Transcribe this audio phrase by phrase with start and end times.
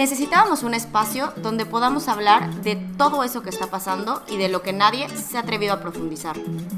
[0.00, 4.62] necesitábamos un espacio donde podamos hablar de todo eso que está pasando y de lo
[4.62, 6.36] que nadie se ha atrevido a profundizar.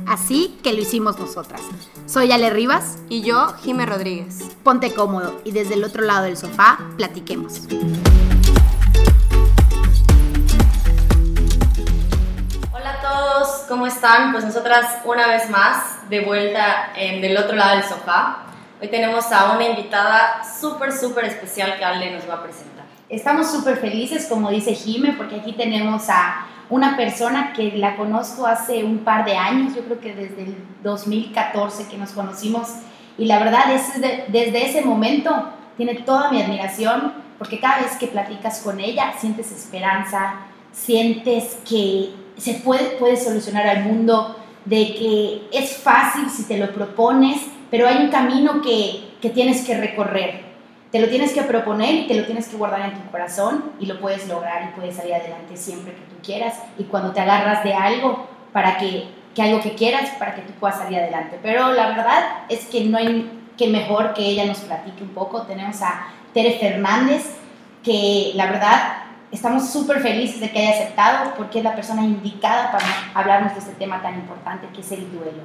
[0.09, 1.61] Así que lo hicimos nosotras.
[2.06, 2.98] Soy Ale Rivas.
[3.08, 4.50] Y yo, Jime Rodríguez.
[4.64, 7.61] Ponte cómodo y desde el otro lado del sofá, platiquemos.
[12.73, 14.33] Hola a todos, ¿cómo están?
[14.33, 18.47] Pues nosotras una vez más de vuelta en del otro lado del sofá.
[18.80, 22.72] Hoy tenemos a una invitada súper, súper especial que Ale nos va a presentar.
[23.12, 28.47] Estamos súper felices, como dice Jime, porque aquí tenemos a una persona que la conozco
[28.47, 32.69] hace un par de años, yo creo que desde el 2014 que nos conocimos,
[33.19, 38.07] y la verdad es desde ese momento tiene toda mi admiración, porque cada vez que
[38.07, 45.49] platicas con ella sientes esperanza, sientes que se puede, puede solucionar al mundo, de que
[45.52, 50.52] es fácil si te lo propones, pero hay un camino que, que tienes que recorrer
[50.92, 53.87] te lo tienes que proponer y te lo tienes que guardar en tu corazón y
[53.87, 57.65] lo puedes lograr y puedes salir adelante siempre que tú quieras y cuando te agarras
[57.65, 61.38] de algo para que, que algo que quieras para que tú puedas salir adelante.
[61.43, 65.42] Pero la verdad es que no hay que mejor que ella nos platique un poco.
[65.42, 67.22] Tenemos a Tere Fernández
[67.82, 68.98] que la verdad
[69.30, 72.84] estamos súper felices de que haya aceptado porque es la persona indicada para
[73.14, 75.42] hablarnos de este tema tan importante que es el duelo.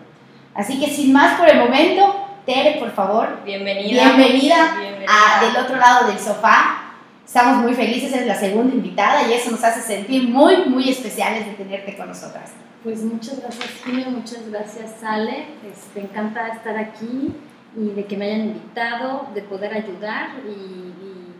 [0.54, 3.44] Así que sin más por el momento, Tere, por favor.
[3.44, 4.16] Bienvenida.
[4.16, 6.94] Bienvenida, A, del otro lado del sofá.
[7.26, 11.46] Estamos muy felices, es la segunda invitada y eso nos hace sentir muy, muy especiales
[11.46, 12.52] de tenerte con nosotras.
[12.86, 15.48] Pues muchas gracias, Jimmy, muchas gracias, Ale.
[15.62, 17.36] Me este, encanta estar aquí
[17.76, 21.34] y de que me hayan invitado, de poder ayudar y, y,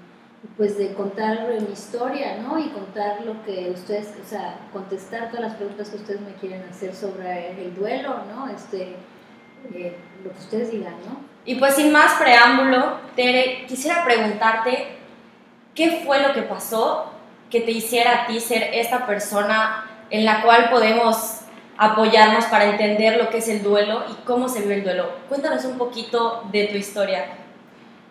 [0.58, 2.60] pues de contar mi historia, ¿no?
[2.60, 6.64] Y contar lo que ustedes, o sea, contestar todas las preguntas que ustedes me quieren
[6.70, 8.50] hacer sobre el duelo, ¿no?
[8.50, 8.98] Este,
[9.74, 11.28] eh, lo que ustedes digan, ¿no?
[11.46, 14.88] Y pues sin más preámbulo, Tere, quisiera preguntarte,
[15.74, 17.14] ¿qué fue lo que pasó
[17.50, 21.42] que te hiciera a ti ser esta persona en la cual podemos
[21.78, 25.10] apoyarnos para entender lo que es el duelo y cómo se vive el duelo?
[25.30, 27.26] Cuéntanos un poquito de tu historia.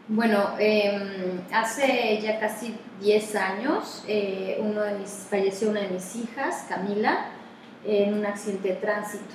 [0.08, 6.16] Bueno, em, hace ya casi 10 años eh, uno de mis, falleció una de mis
[6.16, 7.26] hijas, Camila,
[7.84, 9.34] en un accidente de tránsito.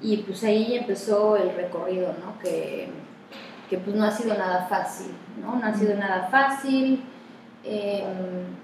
[0.00, 2.38] Y pues ahí empezó el recorrido, ¿no?
[2.38, 2.88] Que,
[3.70, 5.56] que pues no ha sido nada fácil, ¿no?
[5.56, 7.02] No ha sido nada fácil.
[7.64, 8.56] Em,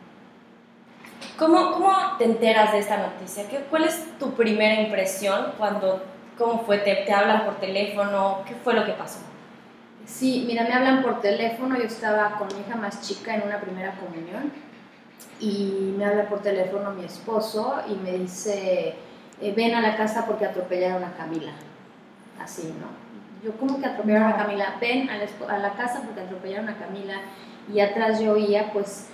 [1.38, 3.48] ¿Cómo, ¿Cómo, te enteras de esta noticia?
[3.48, 6.02] ¿Qué, ¿Cuál es tu primera impresión cuando,
[6.36, 8.42] cómo fue, te, te hablan por teléfono?
[8.46, 9.18] ¿Qué fue lo que pasó?
[10.04, 13.60] Sí, mira, me hablan por teléfono, yo estaba con mi hija más chica en una
[13.60, 14.52] primera comunión
[15.40, 18.94] y me habla por teléfono mi esposo y me dice,
[19.42, 21.52] eh, ven a la casa porque atropellaron a Camila.
[22.40, 22.86] Así, ¿no?
[23.44, 24.76] Yo, ¿cómo que atropellaron a Camila?
[24.80, 27.14] Ven a la, a la, casa porque atropellaron a Camila.
[27.72, 29.08] Y atrás yo oía, pues,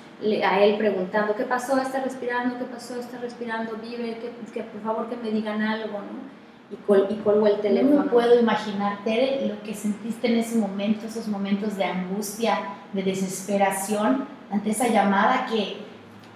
[0.44, 1.78] a él preguntando, ¿qué pasó?
[1.78, 2.59] ¿Está respirando?
[2.59, 3.00] ¿Qué pasó?
[3.00, 3.77] ¿Está respirando?
[3.77, 4.19] ¿Vive?
[4.19, 6.39] Que, que por favor que me digan algo, ¿no?
[6.71, 8.05] Y, col, y colgó el teléfono.
[8.05, 12.59] No puedo imaginarte lo que sentiste en ese momento, esos momentos de angustia,
[12.93, 15.78] de desesperación ante esa llamada que,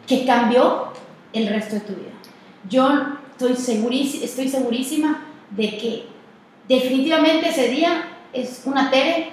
[0.07, 0.93] que cambió
[1.35, 2.13] el resto de tu vida.
[2.69, 6.05] Yo estoy segurísima, estoy segurísima de que
[6.69, 9.31] definitivamente ese día es una Tere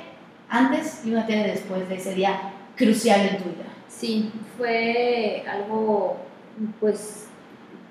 [0.50, 3.66] antes y una Tere después de ese día crucial en tu vida.
[3.88, 6.18] Sí, fue algo,
[6.80, 7.28] pues,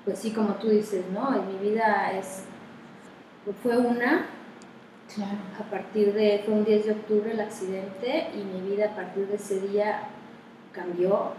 [0.03, 1.33] pues sí, como tú dices, ¿no?
[1.35, 2.43] En mi vida es,
[3.63, 4.25] fue una,
[5.13, 5.37] claro.
[5.59, 9.27] a partir de, fue un 10 de octubre el accidente y mi vida a partir
[9.27, 10.01] de ese día
[10.73, 11.31] cambió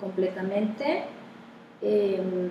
[0.00, 1.04] completamente.
[1.82, 2.50] Eh,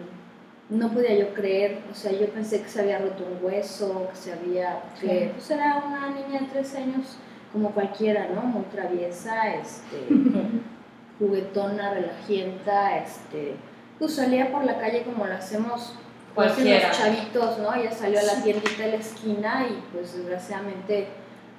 [0.69, 4.15] no podía yo creer, o sea, yo pensé que se había roto un hueso, que
[4.15, 7.17] se había, que pues era una niña de tres años
[7.51, 8.41] como cualquiera, ¿no?
[8.41, 9.97] Muy traviesa, este,
[11.19, 13.55] juguetona, relajienta, este,
[13.97, 15.95] pues salía por la calle como lo hacemos
[16.35, 17.73] pues, los chavitos, ¿no?
[17.73, 21.07] Ella salió a la tiendita de la esquina y pues desgraciadamente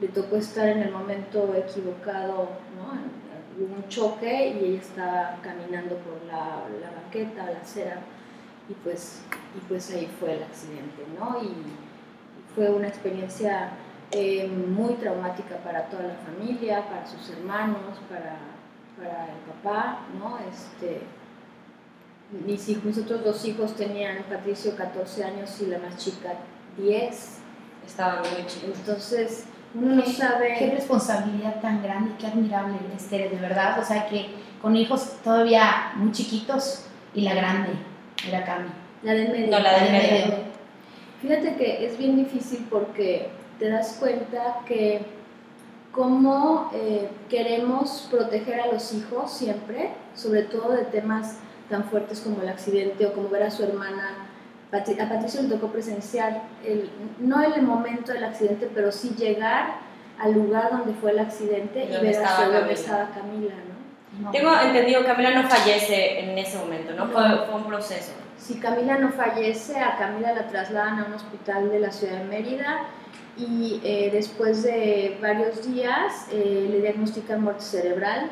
[0.00, 3.20] le tocó estar en el momento equivocado, ¿no?
[3.58, 8.00] Hubo un choque y ella estaba caminando por la, la banqueta, la acera
[8.70, 9.20] y pues,
[9.56, 11.42] y pues ahí fue el accidente, ¿no?
[11.42, 11.50] Y
[12.54, 13.70] fue una experiencia
[14.12, 18.38] eh, muy traumática para toda la familia, para sus hermanos, para,
[18.96, 20.38] para el papá, ¿no?
[20.48, 21.02] Este,
[22.46, 26.34] mis hijos, mis otros dos hijos tenían, Patricio 14 años y la más chica
[26.76, 27.38] 10.
[27.84, 28.78] Estaban muy chicos.
[28.78, 30.54] Entonces, uno no sabe...
[30.58, 33.80] Qué responsabilidad tan grande, qué admirable, Esther, de verdad.
[33.80, 34.28] O sea, que
[34.62, 36.84] con hijos todavía muy chiquitos
[37.14, 37.89] y la grande.
[38.26, 38.68] Era Cami.
[39.02, 39.50] La del medio.
[39.50, 40.34] No, la del medio.
[41.22, 43.28] Fíjate que es bien difícil porque
[43.58, 45.02] te das cuenta que
[45.92, 51.36] cómo eh, queremos proteger a los hijos siempre, sobre todo de temas
[51.68, 54.26] tan fuertes como el accidente o como ver a su hermana.
[54.72, 59.74] a Patricio le tocó presenciar, el, no en el momento del accidente, pero sí llegar
[60.18, 63.54] al lugar donde fue el accidente y, ver a su estaba Camila.
[63.54, 63.69] ¿no?
[64.32, 67.06] Tengo entendido que Camila no fallece en ese momento, ¿no?
[67.08, 68.12] Fue, fue un proceso.
[68.38, 72.24] Si Camila no fallece, a Camila la trasladan a un hospital de la ciudad de
[72.24, 72.86] Mérida
[73.36, 78.30] y eh, después de varios días eh, le diagnostican muerte cerebral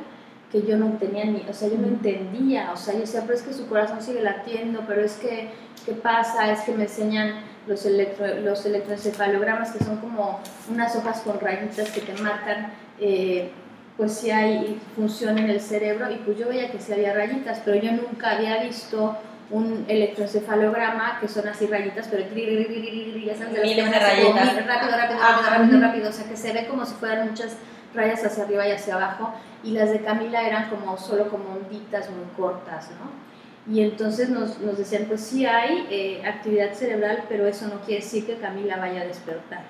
[0.50, 3.34] que yo no tenía ni, o sea, yo no entendía, o sea, yo decía, pero
[3.34, 5.50] es que su corazón sigue latiendo, pero es que,
[5.84, 6.50] ¿qué pasa?
[6.50, 10.40] Es que me enseñan los, electro, los electroencefalogramas que son como
[10.70, 13.50] unas hojas con rayitas que te marcan, eh,
[13.98, 17.60] pues si hay función en el cerebro, y pues yo veía que sí había rayitas,
[17.64, 19.18] pero yo nunca había visto
[19.50, 25.50] un electroencefalograma que son así rayitas, pero ya sabes, de las que rápido, rápido, rápido,
[25.50, 27.56] rápido, rápido, o sea que se ve como si fueran muchas
[27.92, 29.34] rayas hacia arriba y hacia abajo,
[29.64, 33.28] y las de Camila eran como solo como onditas muy cortas, ¿no?
[33.74, 38.02] Y entonces nos, nos decían, pues sí hay eh, actividad cerebral, pero eso no quiere
[38.02, 39.64] decir que Camila vaya a despertar,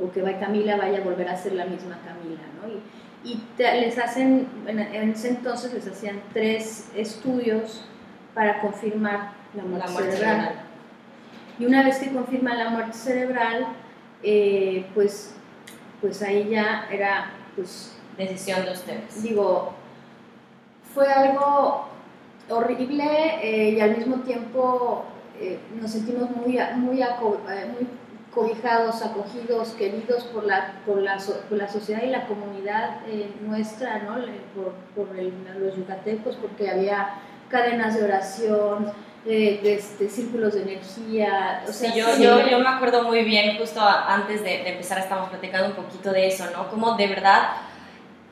[0.00, 2.68] o que Camila vaya a volver a ser la misma Camila, ¿no?
[2.68, 2.82] Y,
[3.24, 4.78] y les hacen, en,
[5.10, 7.84] ese entonces les hacían tres estudios
[8.34, 10.62] para confirmar la muerte, cerebral.
[11.58, 13.66] Y una vez que confirman la muerte cerebral,
[14.22, 15.34] eh, pues,
[16.00, 19.22] pues ahí ya era pues, decisión de ustedes.
[19.22, 19.74] Digo,
[20.94, 21.88] fue algo
[22.48, 23.04] horrible
[23.42, 25.04] eh, y al mismo tiempo
[25.38, 27.88] eh, nos sentimos muy, muy, muy
[28.34, 31.18] cobijados, acogidos, queridos por la, por la,
[31.48, 32.98] por la sociedad y la comunidad
[33.42, 34.16] nuestra, ¿no?
[34.54, 37.14] por, por los yucatecos, porque había
[37.48, 38.92] cadenas de oración,
[39.24, 41.64] de, este, círculos de energía.
[41.68, 45.30] O sea, yo, yo, yo, me acuerdo muy bien, justo antes de, de, empezar estábamos
[45.30, 46.70] platicando un poquito de eso, ¿no?
[46.70, 47.48] Como de verdad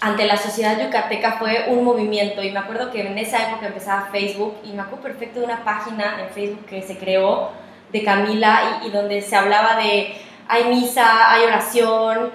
[0.00, 4.08] ante la sociedad yucateca fue un movimiento y me acuerdo que en esa época empezaba
[4.12, 7.50] Facebook y me acuerdo perfecto de una página en Facebook que se creó
[7.92, 10.14] de Camila y, donde se hablaba de
[10.48, 12.30] hay misa, hay oración,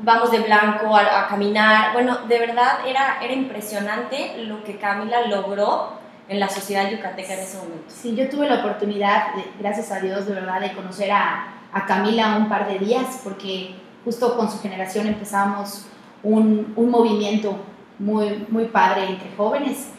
[0.00, 1.92] vamos de blanco a, caminar.
[1.92, 7.40] Bueno, de verdad era, era impresionante lo que Camila logró en la sociedad yucateca en
[7.40, 7.84] ese momento.
[7.88, 9.28] Sí, yo tuve la oportunidad,
[9.58, 13.74] gracias a Dios, de verdad, de conocer a, a, Camila un par de días, porque
[14.04, 15.86] justo con su generación empezamos
[16.22, 17.56] un, un, movimiento
[17.98, 19.90] muy, muy padre entre jóvenes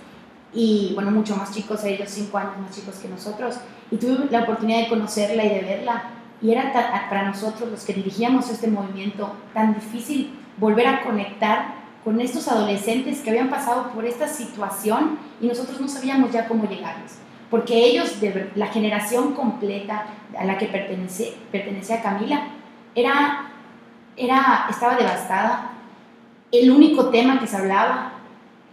[0.53, 3.56] y, bueno, mucho más chicos, ellos cinco años más chicos que nosotros,
[3.91, 6.03] y tuve la oportunidad de conocerla y de verla,
[6.41, 6.71] y era
[7.09, 13.19] para nosotros los que dirigíamos este movimiento tan difícil volver a conectar con estos adolescentes
[13.19, 17.19] que habían pasado por esta situación y nosotros no sabíamos ya cómo llegarles.
[17.51, 20.06] Porque ellos, de la generación completa
[20.38, 22.47] a la que pertenece, pertenecía Camila,
[22.95, 23.51] era,
[24.15, 25.71] era, estaba devastada.
[26.51, 28.13] El único tema que se hablaba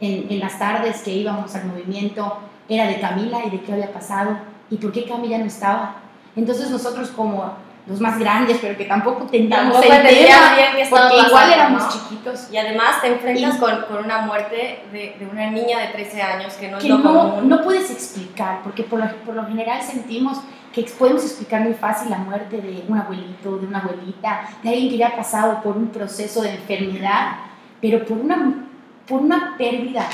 [0.01, 2.39] en, en las tardes que íbamos al movimiento
[2.69, 4.37] era de Camila y de qué había pasado
[4.71, 5.97] y por qué Camila no estaba.
[6.35, 7.55] Entonces nosotros como
[7.87, 12.49] los más grandes, pero que tampoco teníamos el tema, bien porque igual éramos chiquitos.
[12.51, 16.55] Y además te enfrentas con, con, una muerte de, de, una niña de 13 años
[16.55, 17.49] que no que es lo no, común.
[17.49, 20.39] no puedes explicar, porque por lo, por lo general sentimos
[20.73, 24.91] que podemos explicar muy fácil la muerte de un abuelito, de una abuelita, de alguien
[24.91, 27.37] que ya ha pasado por un proceso de enfermedad,
[27.81, 28.67] pero por una,
[29.07, 30.07] por una pérdida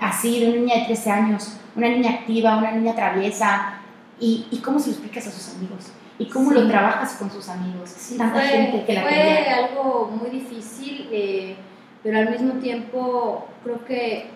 [0.00, 3.80] así de una niña de 13 años, una niña activa, una niña traviesa,
[4.18, 6.56] y, y cómo se lo explicas a sus amigos y cómo sí.
[6.56, 7.90] lo trabajas con sus amigos.
[7.90, 9.56] Sí, Tanta fue, gente que la fue quería.
[9.56, 11.56] algo muy difícil, eh,
[12.02, 14.26] pero al mismo tiempo creo que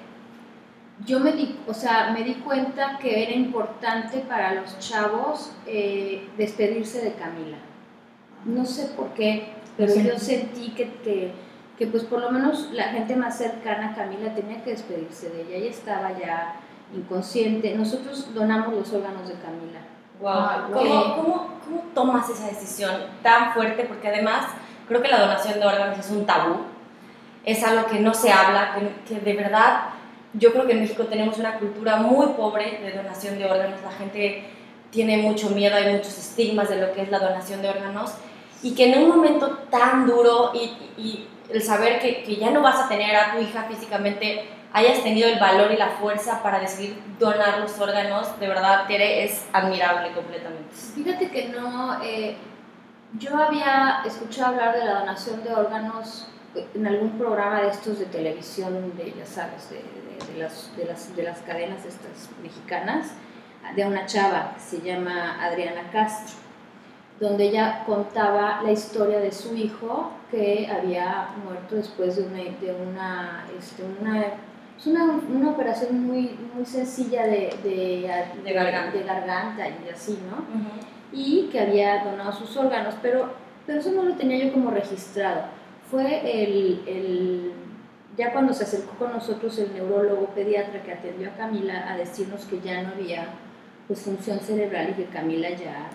[1.06, 6.28] yo me di, o sea, me di cuenta que era importante para los chavos eh,
[6.36, 7.56] despedirse de Camila.
[8.44, 11.32] No sé por qué, pero yo sentí que, que,
[11.78, 15.42] que, pues por lo menos la gente más cercana a Camila tenía que despedirse de
[15.42, 15.56] ella.
[15.56, 16.56] Ella estaba ya
[16.94, 17.74] inconsciente.
[17.74, 19.80] Nosotros donamos los órganos de Camila.
[20.20, 20.72] Wow.
[20.72, 22.90] ¿Cómo, cómo, ¿Cómo tomas esa decisión
[23.22, 23.84] tan fuerte?
[23.84, 24.46] Porque además
[24.88, 26.56] creo que la donación de órganos es un tabú,
[27.44, 29.84] es algo que no se habla, que, que de verdad
[30.34, 33.92] yo creo que en México tenemos una cultura muy pobre de donación de órganos, la
[33.92, 34.44] gente
[34.90, 38.12] tiene mucho miedo, hay muchos estigmas de lo que es la donación de órganos
[38.62, 42.60] y que en un momento tan duro y, y el saber que, que ya no
[42.60, 46.60] vas a tener a tu hija físicamente hayas tenido el valor y la fuerza para
[46.60, 50.74] decidir donar los órganos, de verdad, Tere, es admirable completamente.
[50.94, 52.36] Fíjate que no, eh,
[53.18, 56.28] yo había escuchado hablar de la donación de órganos
[56.74, 61.16] en algún programa de estos de televisión, de, ya sabes, de, de, de las, las,
[61.16, 63.12] de, las, cadenas estas mexicanas,
[63.74, 66.36] de una chava que se llama Adriana Castro.
[67.20, 72.72] donde ella contaba la historia de su hijo que había muerto después de una, de
[72.72, 74.24] una, este, una,
[74.80, 78.10] es una, una, operación muy, muy sencilla de, de,
[78.42, 78.96] de, garganta.
[78.96, 80.42] de garganta y así, ¿no?
[81.12, 83.30] Y que había donado sus órganos, pero,
[83.66, 85.42] pero eso no lo tenía yo como registrado.
[85.90, 87.52] Fue el, el,
[88.16, 92.46] ya cuando se acercó con nosotros el neurólogo pediatra que atendió a Camila a decirnos
[92.46, 93.26] que ya no había
[93.86, 95.90] pues, función cerebral y que Camila ya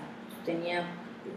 [0.46, 0.84] tenía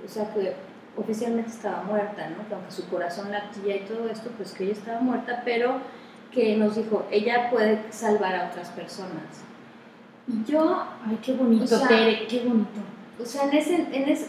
[0.04, 0.52] o sea, que
[0.96, 2.46] oficialmente estaba muerta, ¿no?
[2.48, 5.80] Que aunque su corazón latía y todo esto, pues que ella estaba muerta, pero
[6.32, 9.44] que nos dijo, ella puede salvar a otras personas.
[10.26, 12.80] Y yo, ay, qué bonito, o sea, Tere, qué bonito.
[13.20, 14.28] O sea, en ese, en ese,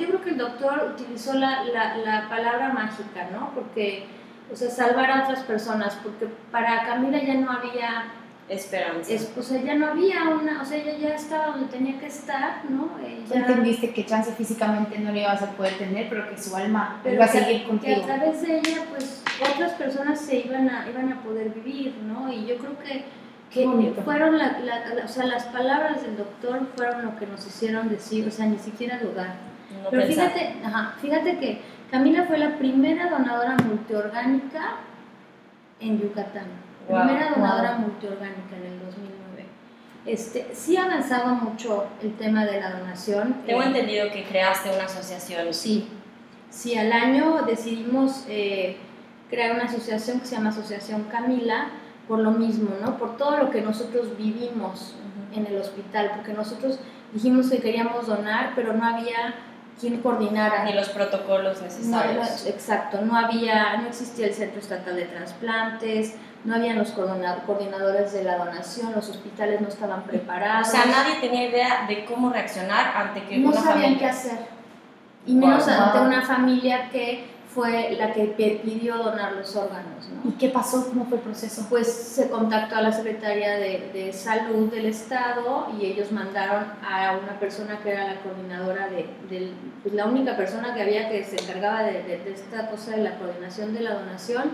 [0.00, 3.50] yo creo que el doctor utilizó la, la, la palabra mágica, ¿no?
[3.54, 4.06] Porque,
[4.52, 8.06] o sea, salvar a otras personas, porque para Camila ya no había
[8.48, 9.12] esperanza.
[9.12, 12.06] Es, o sea, ya no había una, o sea, ella ya estaba donde tenía que
[12.06, 12.90] estar, ¿no?
[13.04, 17.00] Ella, entendiste que chance físicamente no le ibas a poder tener, pero que su alma
[17.02, 17.94] pero iba a que, seguir contigo.
[17.94, 21.94] Que a través de ella, pues, otras personas se iban a, iban a poder vivir,
[22.06, 22.32] ¿no?
[22.32, 23.04] Y yo creo que,
[23.50, 27.88] que fueron, la, la, o sea, las palabras del doctor fueron lo que nos hicieron
[27.88, 29.34] decir, o sea, ni siquiera dudar.
[29.82, 30.30] No pero pensar.
[30.32, 31.60] fíjate, ajá, fíjate que
[31.90, 34.76] Camila fue la primera donadora multiorgánica
[35.80, 36.46] en Yucatán
[36.88, 37.80] Wow, primera donadora wow.
[37.88, 39.44] multiorgánica en el 2009.
[40.06, 43.36] Este, sí ha avanzado mucho el tema de la donación.
[43.46, 45.52] Tengo Eh, entendido que creaste una asociación.
[45.54, 45.88] Sí,
[46.50, 48.76] sí, al año decidimos eh,
[49.34, 51.68] crear una asociación que se llama Asociación Camila,
[52.08, 52.96] por lo mismo, ¿no?
[52.98, 54.94] Por todo lo que nosotros vivimos
[55.34, 56.78] en el hospital, porque nosotros
[57.12, 59.34] dijimos que queríamos donar, pero no había
[59.80, 60.64] quien coordinara.
[60.64, 62.42] Ni los protocolos No, necesarios.
[62.44, 66.14] no, exacto, no había, no existía el Centro Estatal de Trasplantes,
[66.44, 70.68] no habían los coordina- coordinadores de la donación, los hospitales no estaban o preparados.
[70.68, 73.98] sea, nadie tenía idea de cómo reaccionar ante que no una sabían familia...
[73.98, 74.38] qué hacer.
[75.26, 75.74] Y menos Wow.
[75.74, 78.24] ante una familia que fue la que
[78.64, 80.28] pidió donar los órganos, ¿no?
[80.28, 80.86] ¿Y qué pasó?
[80.88, 81.66] ¿Cómo fue el proceso?
[81.70, 87.16] Pues se contactó a la Secretaría de, de Salud del Estado y ellos mandaron a
[87.22, 91.22] una persona que era la coordinadora de, del- pues la única persona que había que
[91.24, 94.50] se encargaba de, de- de esta cosa de la coordinación de la donación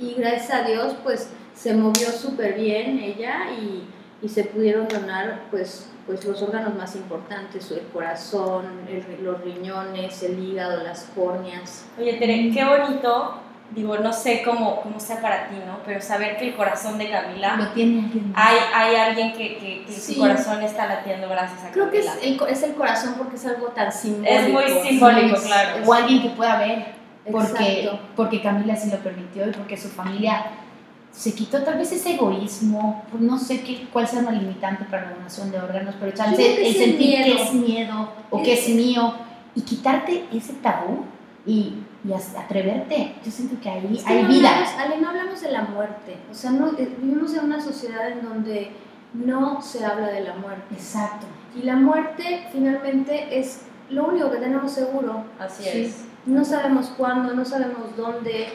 [0.00, 3.82] y gracias a Dios pues se movió súper bien ella y,
[4.24, 10.22] y se pudieron donar pues, pues los órganos más importantes, el corazón, el- los riñones,
[10.22, 11.84] el hígado, las córneas.
[11.98, 13.34] Oye, Tere, qué bonito,
[13.72, 15.80] digo, no sé cómo, cómo sea para ti, ¿no?
[15.84, 19.84] Pero saber que el corazón de Camila, Lo tiene alguien hay, hay alguien que, que,
[19.84, 20.14] que Sí.
[20.14, 22.46] su corazón está latiendo gracias a Creo que es Camila.
[22.46, 24.32] el, es el corazón porque es algo tan simbólico.
[24.34, 25.84] Es muy simbólico, Sí, claro.
[25.86, 26.86] O alguien que pueda ver,
[27.30, 28.00] porque, Exacto.
[28.16, 30.46] porque Camila sí lo permitió y porque su familia
[31.18, 35.06] se quitó tal vez ese egoísmo, pues no sé qué, cuál sea una limitante para
[35.10, 37.36] la donación de órganos, pero chance el el sentir miedo.
[37.36, 39.14] que es miedo o que es mío
[39.56, 41.06] y quitarte ese tabú
[41.44, 43.16] y, y atreverte.
[43.24, 44.48] Yo siento que ahí Es que hay no vida.
[44.48, 46.16] Hablamos, Ale, no hablamos de la muerte.
[46.30, 48.70] O sea, no, eh, vivimos en una sociedad en donde
[49.12, 50.72] no se habla de la muerte.
[50.72, 51.26] Exacto.
[51.60, 55.24] Y la muerte finalmente es lo único que tenemos seguro.
[55.40, 55.78] Así Sí.
[55.86, 56.04] es.
[56.26, 58.50] No sabemos cuándo, no sabemos dónde,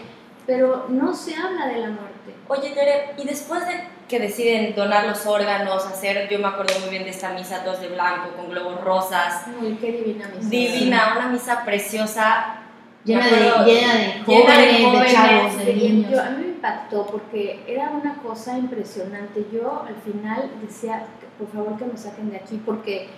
[0.45, 2.12] pero no se habla de la muerte.
[2.47, 3.73] Oye, Tere, y después de
[4.07, 7.79] que deciden donar los órganos, hacer, yo me acuerdo muy bien de esta misa, dos
[7.79, 10.49] de blanco, con globos rosas, Uy, qué divina misa.
[10.49, 12.57] divina, una misa preciosa,
[13.05, 16.11] Llena de, llena de llena de jóvenes, de, jóvenes, chavos, de Sí, niños.
[16.11, 19.45] yo- a mí me impactó porque era una cosa impresionante.
[19.51, 21.05] Yo al final decía,
[21.37, 23.09] por favor que me saquen de aquí porque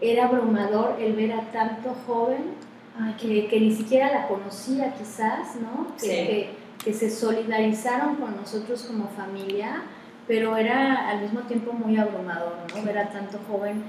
[0.00, 2.54] era abrumador el ver a tanto joven
[3.00, 5.86] Ay, que, que ni siquiera la conocía quizás, ¿no?
[5.96, 6.08] Que, Sí.
[6.08, 6.50] que,
[6.84, 9.82] que se solidarizaron con nosotros como familia,
[10.26, 12.82] pero era al mismo tiempo muy abrumador, ¿no?
[12.82, 13.82] Ver a tanto joven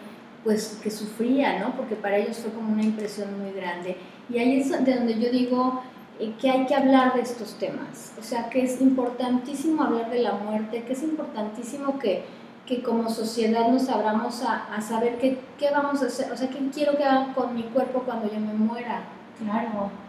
[0.43, 1.75] pues que sufría, ¿no?
[1.75, 3.97] Porque para ellos fue como una impresión muy grande.
[4.29, 5.81] Y ahí es de donde yo digo
[6.19, 10.19] eh, que hay que hablar de estos temas, o sea, que es importantísimo hablar de
[10.19, 12.23] la muerte, que es importantísimo que,
[12.65, 16.49] que como sociedad nos abramos a, a saber qué, qué vamos a hacer, o sea,
[16.49, 19.03] qué quiero que hagan con mi cuerpo cuando yo me muera.
[19.39, 20.02] Claro.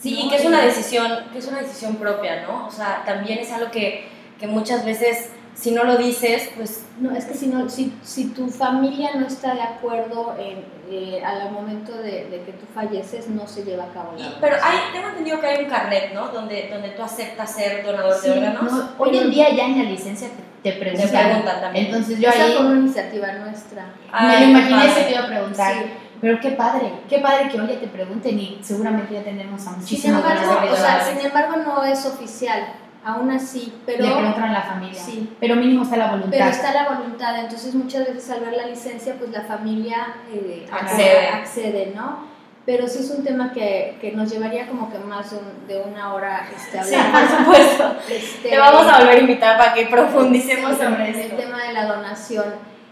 [0.00, 2.66] Sí, No, y que es una decisión, que es una decisión propia, ¿no?
[2.66, 7.14] O sea, también es algo que, que muchas veces, si no lo dices, pues No,
[7.14, 11.50] es que si, no, si, si tu familia no está de acuerdo en, eh, al
[11.52, 14.78] momento de, de que tú falleces, no se lleva a cabo la Y- pero hay,
[14.92, 16.28] tengo entendido que hay un carnet, ¿no?
[16.28, 18.72] Donde, donde tú aceptas ser donador Sí, de órganos.
[18.72, 21.26] No, hoy en día ya en la licencia te, te Te preguntan.
[21.26, 21.86] preguntan también.
[21.86, 23.82] Entonces yo Esa ahí fue una iniciativa nuestra.
[23.84, 25.74] me Ay, lo imaginé, se te iba a preguntar.
[25.74, 25.90] Sí.
[26.20, 29.70] Pero qué padre, qué padre que hoy ya te pregunten y seguramente ya tenemos a
[29.70, 32.66] Sin muchísimas embargo, donadores o sea, sin embargo, no es oficial,
[33.04, 35.00] aún así, pero, Le a la familia.
[35.02, 35.34] Sí.
[35.40, 36.30] Pero mínimo está la voluntad.
[36.32, 37.38] pero está la voluntad.
[37.38, 41.28] Entonces, muchas veces al ver la licencia, pues la familia eh, Accede.
[41.28, 42.28] accede, ¿no?
[42.66, 45.80] pero sí es un tema que, que nos llevaría como que más de, un- de
[45.90, 47.26] una hora este, Sí, hablar.
[47.28, 47.96] por supuesto.
[48.08, 51.36] Este, Te vamos a volver a invitar para que profundicemos Sí, sobre el esto.
[51.36, 52.44] tema de la donación.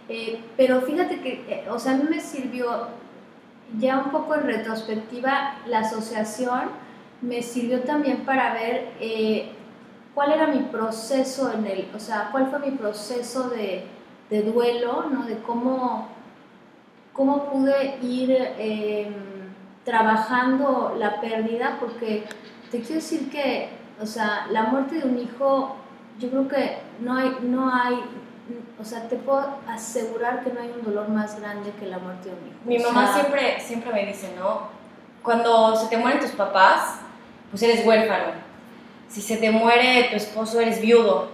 [0.08, 2.88] Eh, pero fíjate que, eh, o sea, a mí me sirvió
[3.76, 6.70] ya un poco en retrospectiva la asociación,
[7.20, 9.50] me sirvió también para ver eh,
[10.14, 13.84] cuál era mi proceso en el, o sea, cuál fue mi proceso de,
[14.30, 15.24] de duelo, ¿no?
[15.24, 16.08] De cómo,
[17.12, 19.10] cómo pude ir eh,
[19.84, 22.24] trabajando la pérdida, porque
[22.70, 23.70] te quiero decir que,
[24.00, 25.76] o sea, la muerte de un hijo,
[26.18, 28.00] yo creo que no hay, no hay,
[28.80, 32.30] o sea, te puedo asegurar que no hay un dolor más grande que la muerte
[32.30, 32.58] de un hijo.
[32.64, 34.68] Mi O mamá sea, siempre, siempre me dice, ¿no?
[35.22, 37.00] Cuando se te mueren tus papás,
[37.50, 38.32] pues eres huérfano.
[39.08, 41.28] Si se te muere tu esposo, eres viudo.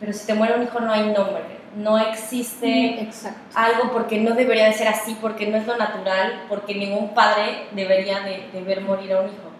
[0.00, 1.42] Pero si te muere un hijo, no hay nombre.
[1.76, 3.38] No existe Exacto.
[3.54, 7.66] algo porque no debería de ser así, porque no es lo natural, porque ningún padre
[7.72, 9.50] debería de, de ver morir a un hijo.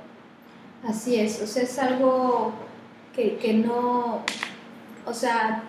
[0.86, 2.52] Así es, o sea, es algo
[3.14, 4.22] que, que no,
[5.06, 5.62] o sea,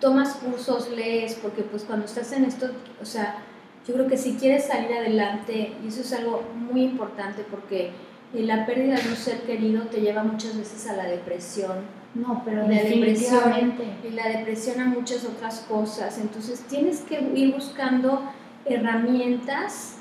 [0.00, 3.38] tomas cursos, lees, porque pues cuando estás en esto, o sea,
[3.86, 7.90] yo creo que si quieres salir adelante, y eso es algo muy importante porque
[8.32, 11.76] la pérdida de un ser querido te lleva muchas veces a la depresión,
[12.14, 13.74] No, pero La depresión.
[14.02, 16.18] y la depresión a muchas otras cosas.
[16.18, 18.22] Entonces tienes que ir buscando
[18.64, 19.96] herramientas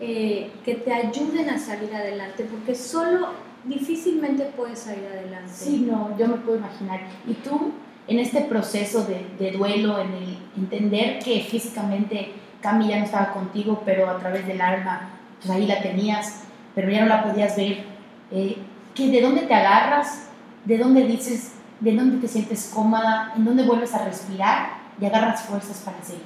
[0.00, 3.28] eh, que te ayuden a salir adelante, porque solo
[3.64, 5.50] difícilmente puedes salir adelante.
[5.52, 7.00] Sí, no, yo me puedo imaginar.
[7.26, 7.72] Y tú,
[8.08, 9.06] en este proceso
[9.38, 14.46] de, duelo, en el entender que físicamente Cami ya no estaba contigo, pero a través
[14.46, 17.84] del alma, pues ahí la tenías, pero ya no la podías ver,
[18.32, 18.56] eh,
[18.94, 20.30] que ¿de dónde te agarras?
[20.64, 21.52] ¿De dónde dices?
[21.80, 23.34] ¿De dónde te sientes cómoda?
[23.36, 24.70] ¿En dónde vuelves a respirar?
[25.00, 26.22] Y agarras fuerzas para seguir.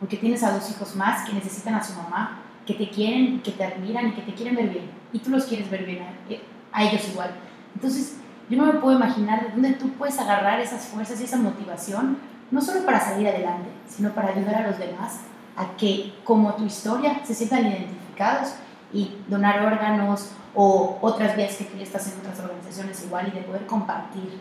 [0.00, 3.52] Porque tienes a dos hijos más que necesitan a su mamá, que te quieren, que
[3.52, 4.90] te admiran y que te quieren ver bien.
[5.12, 7.30] Y tú los quieres ver bien a, a ellos igual.
[7.74, 8.16] Entonces,
[8.48, 12.18] yo no me puedo imaginar de dónde tú puedes agarrar esas fuerzas y esa motivación,
[12.50, 15.20] no solo para salir adelante, sino para ayudar a los demás
[15.56, 18.54] a que, como tu historia, se sientan identificados
[18.92, 23.42] y donar órganos o otras vías que tú estás en otras organizaciones igual y de
[23.42, 24.38] poder compartir.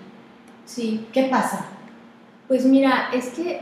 [0.66, 1.66] Sí, ¿Qué pasa?
[2.48, 3.62] pues mira, es que,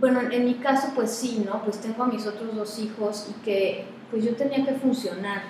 [0.00, 1.62] bueno, en mi caso, pues sí, ¿no?
[1.62, 5.42] Pues tengo a mis otros dos hijos y que, pues yo tenía que funcionar.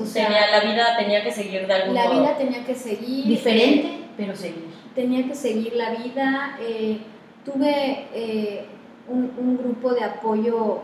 [0.00, 2.20] O sea, Tenía- la vida tenía que seguir de algún la modo.
[2.20, 3.24] vida tenía que seguir.
[3.26, 4.66] Diferente, pero seguir.
[4.94, 6.56] tenía que seguir la vida.
[6.60, 6.98] eh,
[7.44, 8.66] tuve eh,
[9.08, 10.80] un, un grupo de apoyo,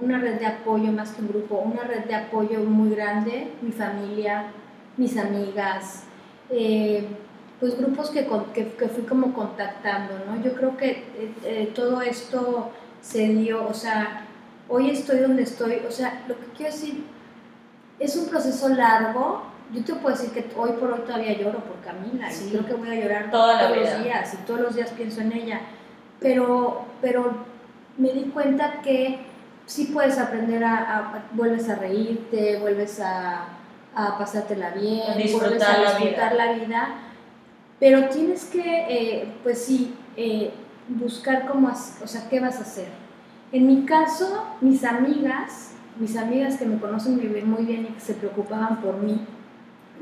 [0.00, 3.72] una red de apoyo más que un grupo, una red de apoyo muy grande, mi
[3.72, 4.44] familia,
[4.96, 6.04] mis amigas,
[6.50, 7.04] eh,
[7.58, 10.40] pues grupos que, que, que fui como contactando, ¿no?
[10.44, 14.26] Yo creo que eh, eh, todo esto se dio, o sea,
[14.68, 17.02] hoy estoy donde estoy, o sea, lo que quiero decir,
[17.98, 19.42] es un proceso largo.
[19.72, 22.46] Yo te puedo decir que hoy por hoy todavía lloro por Camila Sí.
[22.46, 25.20] y creo que voy a llorar Toda todos los días y todos los días pienso
[25.22, 25.60] en ella.
[26.20, 27.34] Pero, pero
[27.98, 29.18] me di cuenta que
[29.66, 33.46] sí puedes aprender a, a- a- vuelves a reírte, vuelves a,
[33.94, 36.46] a pasártela bien, A disfrutar vuelves a la disfrutar vida.
[36.46, 36.88] la vida,
[37.80, 40.52] pero tienes que, eh, pues sí, eh,
[40.88, 42.88] buscar cómo, o sea, qué vas a hacer.
[43.52, 47.94] En mi caso, mis amigas, mis amigas que me conocen muy bien, muy bien y
[47.94, 49.20] que se preocupaban por mí,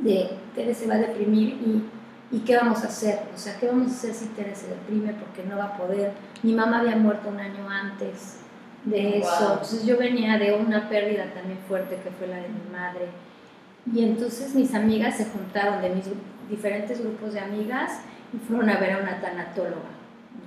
[0.02, 1.84] de Tere se va a deprimir y,
[2.32, 5.14] y qué vamos a hacer, o sea, qué vamos a hacer si Tere se deprime
[5.14, 6.12] porque no va a poder.
[6.42, 8.38] Mi mamá había muerto un año antes
[8.84, 9.52] de eso, Wow.
[9.52, 13.06] entonces yo venía de una pérdida también fuerte que fue la de mi madre.
[13.92, 16.04] Y entonces mis amigas se juntaron de mis
[16.50, 18.00] diferentes grupos de amigas
[18.32, 19.93] y fueron a ver a una tanatóloga.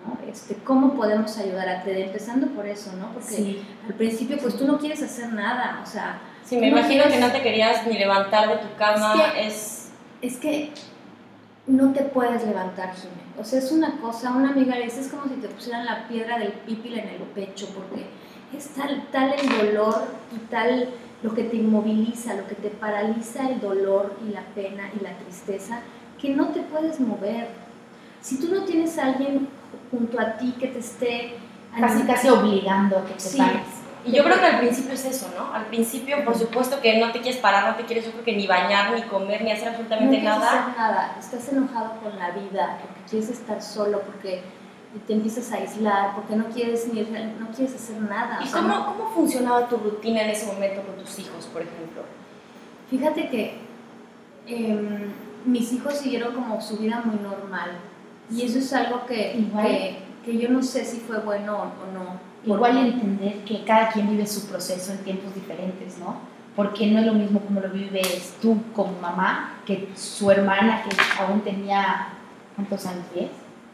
[0.06, 0.18] ¿No?
[0.32, 2.06] Este, ¿Cómo podemos ayudar a Tere?
[2.08, 3.12] Empezando por eso, ¿no?
[3.14, 3.66] Porque Sí.
[3.88, 7.14] al principio pues tú no quieres hacer nada, o sea, Sí, me No imagino quieres-
[7.14, 9.16] que no te querías ni levantar de tu cama.
[9.16, 9.90] Es que- Es,
[10.22, 10.72] es que
[11.68, 13.14] no te puedes levantar, Jimé.
[13.38, 16.08] O sea, es una cosa, una amiga le dice, es como si te pusieran la
[16.08, 18.06] piedra del pipil en el pecho, porque
[18.58, 20.88] es tal, tal el dolor y tal
[21.22, 25.18] lo que te inmoviliza, lo que te paraliza el dolor y la pena y la
[25.18, 25.82] tristeza,
[26.22, 27.50] que no te puedes mover.
[28.22, 29.50] Si tú no tienes a alguien
[29.92, 31.36] junto a ti que te esté
[31.80, 33.38] Casi, casi obligando a que te Sí.
[33.38, 33.62] pares.
[34.06, 35.54] y yo creo que al principio es eso, ¿no?
[35.54, 38.36] Al principio, por supuesto que no te quieres parar, no te quieres, yo creo que
[38.36, 40.50] ni bañar, ni comer, ni hacer no absolutamente quieres nada.
[40.62, 44.42] hacer nada, estás enojado con la vida, porque quieres estar solo, porque
[45.06, 48.40] te empiezas a aislar, porque no quieres ni no quieres hacer nada.
[48.42, 51.46] ¿Y o sea, cómo, no- cómo funcionaba tu rutina en ese momento con tus hijos,
[51.52, 52.02] por ejemplo?
[52.90, 53.60] Fíjate que
[54.48, 55.12] em,
[55.46, 57.72] mis hijos siguieron como su vida muy normal
[58.32, 59.68] y eso es algo que, Igual.
[59.68, 62.28] que, que yo no sé si fue bueno o, no.
[62.46, 66.16] Igual entender que cada quien vive su proceso en tiempos diferentes, ¿no?
[66.58, 70.98] porque no es lo mismo como lo vives tú como mamá que su hermana que
[71.22, 72.08] aún tenía,
[72.56, 73.06] ¿cuántos años?
[73.16, 73.28] ¿10?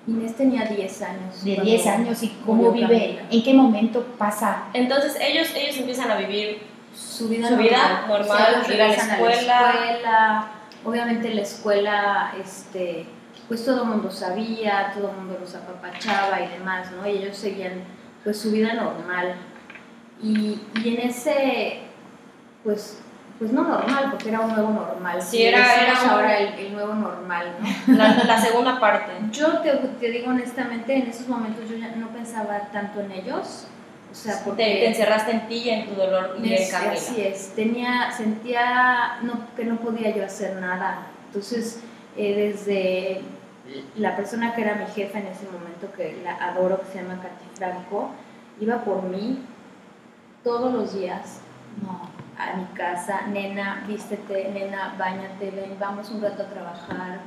[0.05, 1.45] Inés tenía 10 años.
[1.45, 3.21] De cuando 10 años y cómo vive, Camila.
[3.31, 4.65] en qué momento pasa.
[4.73, 6.61] Entonces ellos, ellos empiezan a vivir
[6.93, 10.51] Su vida Su vida normal, ir a la escuela.
[10.83, 13.05] Obviamente la escuela, este,
[13.47, 17.07] pues todo el mundo sabía, todo el mundo los apapachaba y demás, ¿no?
[17.07, 17.83] Y ellos seguían
[18.23, 19.35] pues su vida normal.
[20.21, 21.79] Y, y en ese,
[22.63, 22.99] pues,
[23.39, 25.21] pues no normal, porque era un nuevo normal.
[25.21, 27.55] Sí, Le era- era un- ahora el, el nuevo normal,
[27.87, 27.93] ¿no?
[27.97, 29.11] la, la segunda parte.
[29.31, 33.67] Yo te, te digo honestamente, en esos momentos yo ya no pensaba tanto en ellos,
[34.11, 34.63] o sea, porque...
[34.63, 36.93] te encerraste en ti y en tu dolor y Me- en Camila.
[36.93, 41.07] Así es, tenía, sentía no, que no podía yo hacer nada.
[41.27, 41.81] Entonces,
[42.17, 43.21] eh, desde
[43.95, 47.21] la persona que era mi jefa en ese momento, que la adoro, que se llama
[47.21, 48.09] Katy Franco,
[48.59, 49.39] iba por mí
[50.43, 51.39] todos los días
[51.81, 52.09] No.
[52.37, 57.19] a mi casa, nena, vístete, nena, bañate, ven, vamos un rato a trabajar.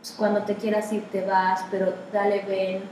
[0.00, 2.82] Pues, cuando te quieras ir te vas, pero dale, ven.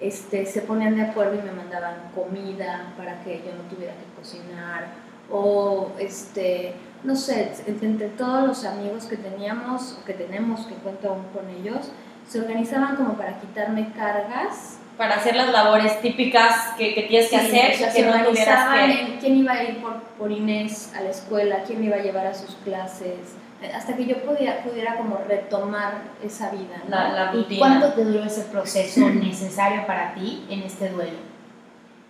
[0.00, 4.20] Este, se ponían de acuerdo y me mandaban comida para que yo no tuviera que
[4.20, 4.86] cocinar.
[5.30, 11.10] O, este, no sé, entre, todos los amigos que teníamos, o que tenemos, que cuento
[11.10, 11.90] aún con ellos,
[12.26, 17.38] se organizaban como para quitarme cargas Para hacer las labores típicas que, que tienes que
[17.38, 19.00] Sí, hacer, o sea, que se no organizaban que...
[19.00, 22.02] en quién iba a ir por, por Inés a la escuela, quién me iba a
[22.02, 26.82] llevar a sus clases, eh, hasta que yo podía, pudiera como retomar esa vida.
[26.84, 26.90] ¿no?
[26.90, 27.58] La, la ¿Y rutina.
[27.58, 31.18] cuánto te duró ese proceso necesario para ti en este duelo?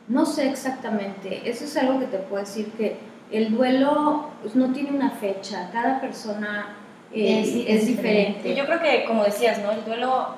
[0.07, 2.99] No sé exactamente, eso es algo que te puedo decir que
[3.31, 6.77] el duelo pues, no tiene una fecha, cada persona
[7.13, 8.49] eh, Es- es, es diferente.
[8.51, 9.71] Y yo creo que, como decías, ¿no?
[9.73, 10.35] El duelo,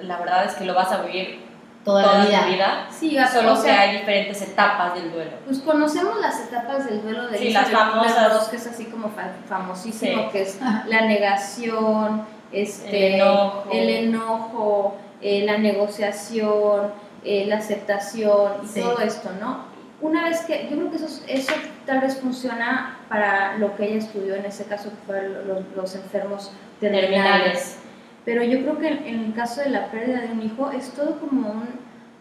[0.00, 1.40] la verdad es que lo vas a vivir
[1.84, 2.40] Toda, toda la vida.
[2.46, 5.32] tu vida, Sí, a- solo o sea, que hay diferentes etapas del duelo.
[5.44, 8.12] Pues conocemos las etapas del duelo de Sí, las famosas.
[8.14, 10.28] Kubler-Ross, que es así como fa- famosísimo, Sí.
[10.30, 13.64] que es la negación, este, El enojo.
[13.72, 16.92] el enojo, eh, la negociación,
[17.24, 18.80] eh, la aceptación y Sí.
[18.80, 19.71] todo esto, ¿no?
[20.02, 21.52] Una vez que, yo creo que eso, es- eso
[21.86, 25.94] tal vez funciona para lo que ella estudió, en ese caso que fueron los, los
[25.94, 27.10] enfermos terminales.
[27.22, 27.78] Terminales.
[28.24, 30.90] Pero yo creo que en, en el caso de la pérdida de un hijo es
[30.90, 31.68] todo como un,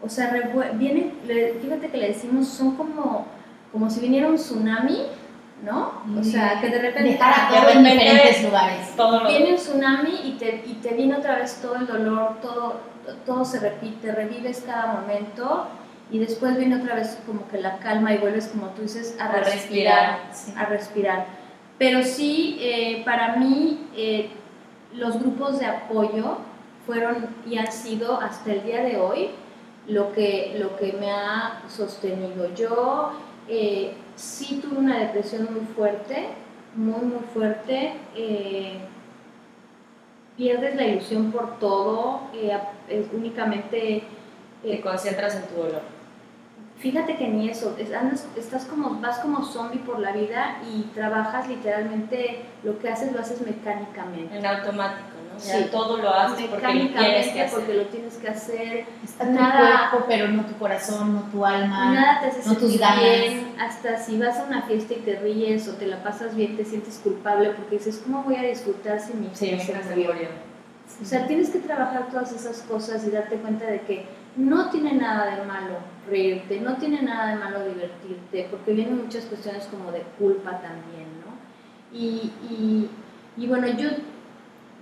[0.02, 0.32] o sea,
[0.76, 3.26] viene, le- fíjate que le decimos, son como,
[3.72, 5.04] como si viniera un tsunami,
[5.64, 6.02] ¿no?
[6.20, 8.96] O sea, que de repente Dejar a de todo en diferentes lugares.
[8.96, 9.28] Todo lo...
[9.30, 12.80] viene un tsunami y te, y te viene otra vez todo el dolor, todo,
[13.28, 15.68] todo se repite, revives cada momento
[16.12, 19.28] y después viene otra vez como que la calma y vuelves, como tú dices, a,
[19.28, 20.54] A respirar, respirar, sí.
[20.58, 21.26] a respirar.
[21.78, 24.30] Pero sí, eh, para mí, eh,
[24.94, 26.38] los grupos de apoyo
[26.86, 29.30] fueron y han sido hasta el día de hoy
[29.88, 32.54] lo que, lo que me ha sostenido.
[32.56, 33.14] Yo
[33.48, 36.28] eh, sí tuve una depresión muy fuerte,
[36.76, 37.94] muy, muy fuerte.
[40.36, 42.22] pierdes la ilusión por todo,
[42.90, 44.04] es únicamente...
[44.62, 46.01] Te concentras en tu dolor.
[46.82, 51.48] Fíjate que ni eso, andas- estás como, vas como zombie por la vida y trabajas
[51.48, 54.36] literalmente, lo que haces lo haces mecánicamente.
[54.36, 55.38] En automático, ¿no?
[55.40, 55.68] Ya Sí.
[55.72, 57.52] todo lo haces porque lo tienes que Mecánicamente hacer.
[57.60, 61.46] porque lo tienes que hacer, Está tu Nada- cuerpo, pero no tu corazón, no tu
[61.46, 61.94] alma.
[61.94, 63.00] nada te hace no tus sentir ganas.
[63.00, 66.58] bien, hasta si vas a una fiesta y te ríes o te la pasas bien,
[66.58, 69.72] te sientes culpable porque dices, ¿cómo voy a disfrutar si mi Sí, no mi se
[69.72, 70.14] hija se murió?".
[70.14, 70.30] murió.
[71.02, 74.94] O sea, tienes que trabajar todas esas cosas y darte cuenta de que no tiene
[74.94, 75.76] nada de malo
[76.10, 81.08] reírte, no tiene nada de malo divertirte, porque vienen muchas cuestiones como de culpa también,
[81.26, 81.32] ¿no?
[81.98, 82.90] Y, y,
[83.38, 83.90] y bueno, yo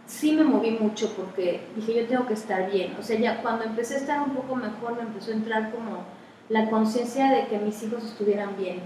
[0.06, 2.96] sí me moví mucho porque dije, yo tengo que estar bien.
[3.00, 6.04] O sea, ya cuando empecé a estar un poco mejor, me empezó a entrar como
[6.50, 8.82] la conciencia de que mis hijos estuvieran bien.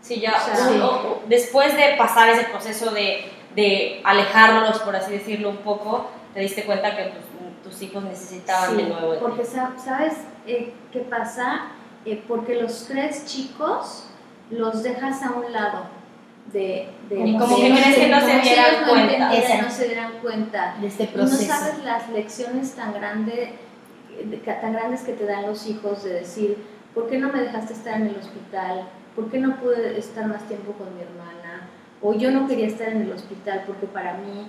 [0.00, 5.12] Sí, ya, O sea, o- después de pasar ese proceso de, de alejarlos, por así
[5.12, 7.24] decirlo, un poco, te diste cuenta que pues,
[7.64, 10.12] tus hijos necesitaban Sí, de nuevo de porque sa- sabes
[10.46, 11.68] eh, qué pasa,
[12.06, 14.04] Eh, porque los tres chicos
[14.50, 15.84] los dejas a un lado
[16.52, 19.62] de, de Y como de- que crees que no se como dieran no cuenta.
[19.62, 20.76] no se dieran cuenta.
[20.80, 21.44] de este Y no proceso.
[21.52, 23.50] sabes las lecciones tan grandes,
[24.60, 26.58] tan grandes que te dan los hijos de decir,
[26.94, 28.86] ¿por qué no me dejaste estar en el hospital?
[29.16, 31.68] ¿Por qué no pude estar más tiempo con mi hermana?
[32.02, 34.46] O yo no quería estar en el hospital porque para mí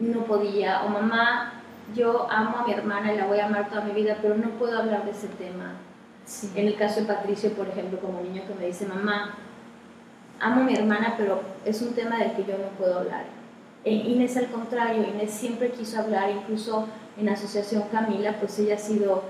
[0.00, 0.82] no podía.
[0.84, 1.52] O mamá,
[1.94, 4.50] yo amo a mi hermana y la voy a amar toda mi vida, pero no
[4.50, 5.76] puedo hablar de ese tema.
[6.24, 6.50] Sí.
[6.54, 9.34] En el caso de Patricio, por ejemplo, como niño que me dice, mamá,
[10.40, 13.24] amo a mi hermana, pero es un tema del que yo no puedo hablar.
[13.84, 18.78] E Inés al contrario, Inés siempre quiso hablar, incluso en Asociación Camila, pues ella ha
[18.78, 19.22] sido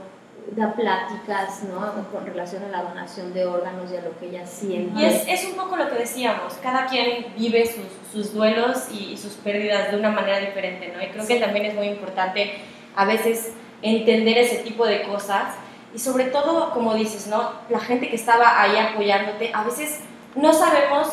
[0.53, 1.81] da pláticas, ¿no?
[2.11, 5.01] Con relación a la donación de órganos y a lo que ella siente.
[5.01, 9.13] Y es, es un poco lo que decíamos, cada quien vive sus, sus duelos y,
[9.13, 11.03] y, sus pérdidas de una manera diferente, ¿no?
[11.03, 12.55] Y creo que también es muy importante
[12.97, 15.55] a veces entender ese tipo de cosas
[15.95, 17.53] y sobre todo, como dices, ¿no?
[17.69, 20.01] La gente que estaba ahí apoyándote, a veces
[20.35, 21.09] no sabemos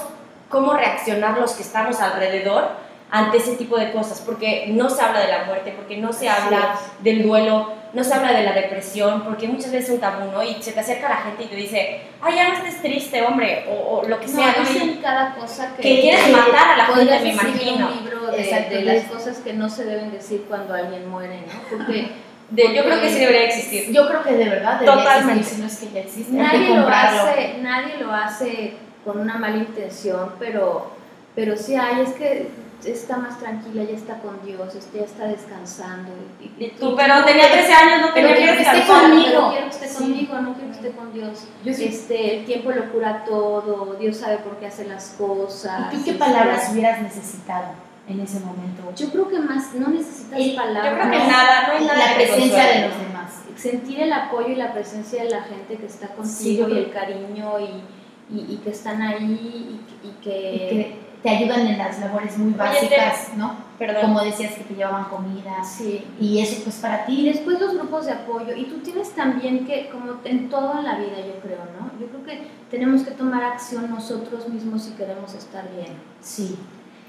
[0.49, 2.69] cómo reaccionar los que estamos alrededor
[3.11, 6.27] ante ese tipo de cosas, porque no se habla de la muerte, porque no se
[6.27, 10.29] habla del duelo, no se habla de la depresión, porque muchas veces es un tabú,
[10.29, 10.43] ¿no?
[10.43, 13.63] Y se te acerca la gente y te dice, ay, ya no estés triste, hombre,
[13.69, 14.53] o, o lo que sea.
[14.57, 15.81] No, dicen cada cosa que...
[15.81, 17.87] Que quieres matar a la gente, me imagino.
[17.87, 21.77] un libro de, de, las cosas que no se deben decir cuando alguien muere, ¿no?
[21.77, 22.09] Porque...
[22.47, 23.91] De, yo creo que sí debería existir.
[23.91, 25.39] Yo creo que de verdad debería Totalmente.
[25.41, 26.33] existir, si no es que ya existe.
[26.33, 30.91] Nadie lo, hace, nadie lo hace con una mala intención, pero,
[31.33, 32.47] pero sí hay, es que
[32.83, 36.11] está más tranquila, ya está con Dios, este, ya está descansando.
[36.41, 39.75] Y, y tú, pero tenía 13 años, no tenía pero que esté conmigo, quiero que
[39.75, 39.95] esté Sí.
[40.03, 41.47] conmigo, no quiero que esté con Dios.
[41.63, 45.93] Yo sí- Este, el tiempo lo cura todo, Dios sabe por qué hace las cosas.
[45.93, 47.67] ¿Y tú qué este, palabras hubieras necesitado
[48.07, 48.83] en ese momento?
[48.95, 50.85] Yo creo que más, no necesitas El- palabras.
[50.93, 53.31] Yo creo que No, nada, no hay nada la presencia de los demás.
[53.55, 56.77] sentir el apoyo y la presencia de la gente que está Sí, contigo yo y
[56.79, 60.29] el cariño y, y, y que están ahí y, y que...
[60.55, 63.55] Y que te ayudan en las labores muy Oye, básicas, ¿no?
[63.79, 64.01] Perdón.
[64.03, 65.63] Como decías que te llevaban comida.
[65.63, 66.05] Sí.
[66.19, 68.55] Y eso pues para Y ti después los grupos de apoyo.
[68.55, 71.89] Y tú tienes también que, como en todo en la vida, yo creo, ¿no?
[71.99, 75.93] Yo creo que tenemos que tomar acción nosotros mismos si queremos estar bien.
[76.21, 76.57] sí.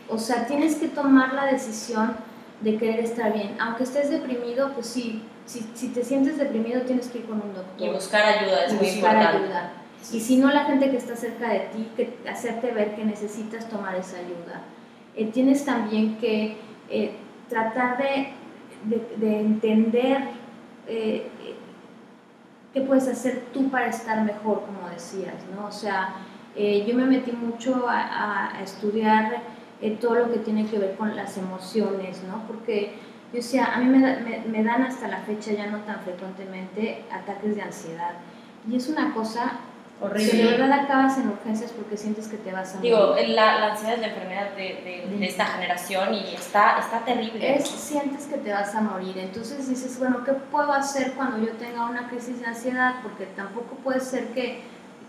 [0.09, 2.17] O sea, tienes que tomar la decisión
[2.61, 3.57] de querer estar bien.
[3.61, 7.53] Aunque estés deprimido, pues sí, si, si te sientes deprimido tienes que ir con un
[7.53, 7.87] doctor.
[7.87, 9.45] Y buscar ayuda es y muy buscar importante.
[9.45, 9.73] ayuda.
[10.13, 13.69] Y si no, la gente que está cerca de ti, que hacerte ver que necesitas
[13.69, 14.63] tomar esa ayuda.
[15.17, 16.57] Eh, tienes también que
[16.89, 17.13] eh,
[17.49, 18.29] tratar de,
[18.85, 20.19] de- de entender
[20.87, 21.29] eh,
[22.73, 25.67] qué puedes hacer tú para estar mejor, como decías, ¿no?
[25.67, 26.15] O sea,
[26.55, 29.41] eh, yo me metí mucho a, a- estudiar
[29.81, 32.47] eh, todo lo que tiene que ver con las emociones, ¿no?
[32.47, 32.93] Porque
[33.33, 37.05] yo decía, a mí me, me- me dan hasta la fecha, ya no tan frecuentemente,
[37.11, 38.13] ataques de ansiedad.
[38.71, 39.53] Y es una cosa
[40.01, 40.45] Horrible.
[40.45, 43.31] de verdad acabas en urgencias porque sientes que te vas a Digo, morir.
[43.31, 47.57] la, la ansiedad es la enfermedad de, de- de esta generación y está, está terrible.
[47.57, 49.17] Es, sientes que te vas a morir.
[49.17, 52.97] Entonces dices, bueno, ¿qué puedo hacer cuando yo tenga una crisis de ansiedad?
[53.03, 54.61] Porque tampoco puede ser que,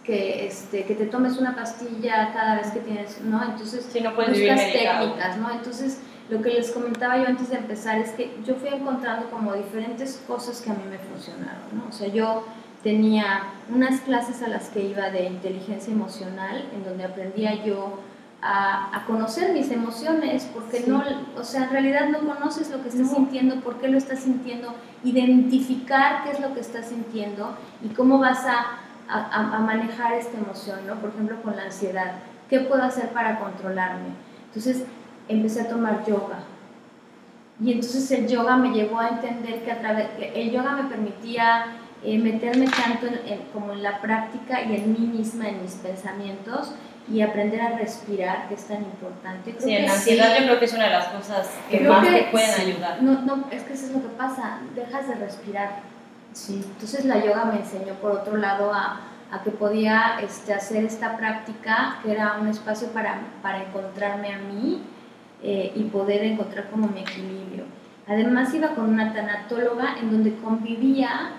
[0.05, 3.43] que, este, que te tomes una pastilla cada vez que tienes, ¿no?
[3.43, 5.51] Entonces Si no puedes buscas técnicas, ¿no?
[5.51, 9.53] Entonces lo que les comentaba yo antes de empezar es que yo fui encontrando como
[9.53, 11.87] diferentes cosas que a mí me funcionaron, ¿no?
[11.89, 12.45] O sea, yo
[12.83, 17.99] tenía unas clases a las que iba de inteligencia emocional, en donde aprendía yo
[18.41, 20.89] a, a conocer mis emociones, porque Sí.
[20.89, 21.03] no,
[21.35, 23.15] o sea, en realidad no conoces lo que estás No.
[23.15, 28.19] sintiendo, por qué lo estás sintiendo, identificar qué es lo que estás sintiendo y cómo
[28.19, 28.77] vas a,
[29.09, 30.95] a- a manejar esta emoción, ¿no?
[30.95, 32.11] Por ejemplo, con la ansiedad,
[32.49, 34.09] ¿qué puedo hacer para controlarme?
[34.47, 34.83] Entonces
[35.27, 36.39] empecé a tomar yoga.
[37.59, 41.65] Y entonces el yoga me llevó a entender que a través, el yoga me permitía
[42.07, 45.73] eh, meterme tanto en, en- como en la práctica y en mí misma, en mis
[45.75, 46.71] pensamientos
[47.11, 49.51] y aprender a respirar, que es tan importante.
[49.51, 50.39] Creo Sí, en la ansiedad sí.
[50.41, 52.61] yo creo que es una de las cosas que Creo más que te pueden sí.
[52.61, 53.01] ayudar.
[53.03, 55.69] No, no, es que eso es lo que pasa, dejas de respirar.
[56.33, 56.61] Sí.
[56.65, 58.99] Entonces la yoga me enseñó por otro lado a,
[59.31, 64.37] a que podía este, hacer esta práctica, que era un espacio para, para encontrarme a
[64.39, 64.81] mí
[65.43, 67.63] eh, y poder encontrar como mi equilibrio.
[68.07, 71.31] Además iba con una tanatóloga en donde convivía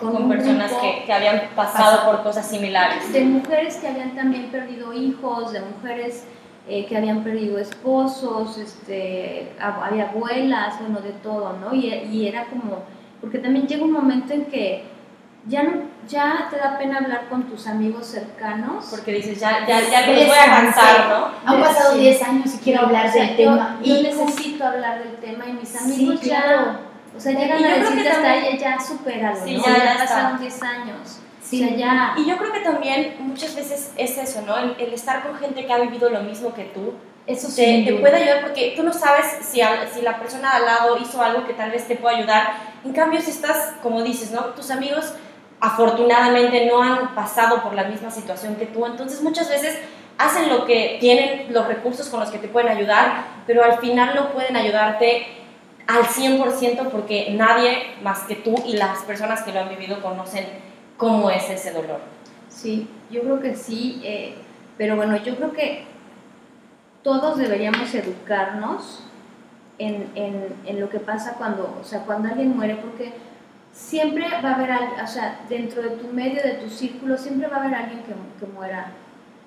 [0.00, 3.12] con, personas que, que habían pasado por cosas similares.
[3.12, 6.24] de mujeres que habían también perdido hijos, de mujeres
[6.68, 11.74] eh, que habían perdido esposos, este, ab- había abuelas, bueno, de todo, ¿no?
[11.74, 12.78] Y, y era como,
[13.20, 14.84] porque también llega un momento en que
[15.48, 15.72] ya no,
[16.08, 18.86] ya te da pena hablar con tus amigos cercanos.
[18.90, 21.26] Porque dices, ya, ya, ya Sí, los voy a cansar, ¿no?
[21.52, 23.76] Han pasado 10 años y quiero hablar O sea, del yo- tema.
[23.82, 26.91] Yo, Y necesito hablar del tema y mis Sí, amigos claro.
[27.16, 29.64] O sea, llegan a decirte hasta ella, ya supéralo, Sí, ¿no?
[29.66, 31.18] ya, ya pasaron 10 años.
[31.42, 31.62] Sí.
[31.62, 32.14] O sea, ya...
[32.16, 34.56] Y yo creo que también muchas veces es eso, ¿no?
[34.56, 36.94] El, el estar con gente que ha vivido lo mismo que tú,
[37.26, 37.84] Eso te, sí.
[37.86, 40.96] te puede ayudar porque tú no sabes si, al- si la persona de al lado
[40.98, 42.54] hizo algo que tal vez te pueda ayudar.
[42.84, 44.40] En cambio, si estás, como dices, ¿no?
[44.54, 45.12] Tus amigos
[45.60, 49.78] afortunadamente no han pasado por la misma situación que tú, entonces muchas veces
[50.18, 54.14] hacen lo que tienen los recursos con los que te pueden ayudar, pero al final
[54.14, 55.26] no pueden ayudarte
[55.86, 60.46] al 100% porque nadie más que tú y las personas que lo han vivido conocen
[60.96, 62.00] cómo es ese dolor.
[62.48, 64.34] Sí, yo creo que sí, eh,
[64.78, 65.84] pero bueno, yo creo que
[67.02, 69.02] todos deberíamos educarnos
[69.78, 73.12] en, en, en lo que pasa cuando, o sea, cuando alguien muere, porque
[73.72, 77.48] siempre va a haber alguien, o sea, dentro de tu medio, de tu círculo, siempre
[77.48, 78.12] va a haber alguien que,
[78.44, 78.92] que muera.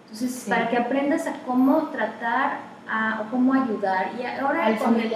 [0.04, 0.50] Entonces, Sí.
[0.50, 2.58] para que aprendas a cómo tratar
[2.90, 4.12] a, o cómo ayudar.
[4.20, 5.12] Y ahora Al con el,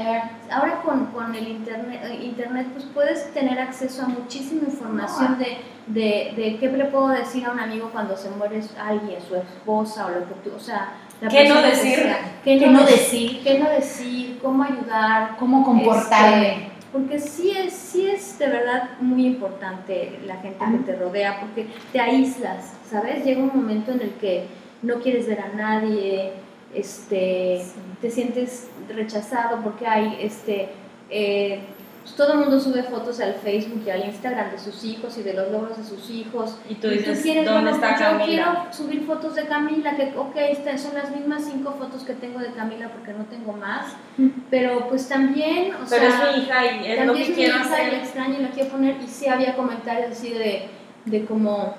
[0.52, 5.58] ahora con, con el internet, eh, internet, pues puedes tener acceso a muchísima información de,
[5.88, 10.08] de, de qué le puedo decir a un amigo cuando se muere alguien, su esposa
[10.08, 10.94] o lo que tú, o sea,
[11.30, 11.96] ¿Qué no que decir?
[12.00, 12.18] sea.
[12.44, 13.42] ¿Qué, ¿Qué no no decir?
[13.44, 14.40] ¿Qué no decir?
[14.42, 15.36] ¿Cómo ayudar?
[15.38, 16.52] ¿Cómo comportarme?
[16.54, 20.72] Este, porque sí es, sí es de verdad muy importante la gente Ah.
[20.72, 23.24] que te rodea, porque te aíslas, ¿sabes?
[23.26, 24.48] Llega un momento en el que
[24.82, 26.32] no quieres ver a nadie,
[26.74, 27.80] este, Sí.
[28.02, 30.70] te sientes rechazado porque hay, este,
[31.10, 31.60] eh,
[32.04, 35.22] pues todo el mundo sube fotos al Facebook y al Instagram de sus hijos y
[35.24, 36.58] de los logros de sus hijos.
[36.70, 38.26] Y tú dices, quieres, ¿dónde bueno, está yo Camila?
[38.26, 40.36] quiero subir fotos de Camila, que ok,
[40.78, 43.94] son las mismas cinco fotos que tengo de Camila porque no tengo más,
[44.50, 47.30] pero pues también, o Pero sea, es mi hija y es lo también que es
[47.30, 50.30] mi quiero hija y la extraño y la quiero poner y sí había comentarios así
[50.34, 50.68] de,
[51.06, 51.76] de como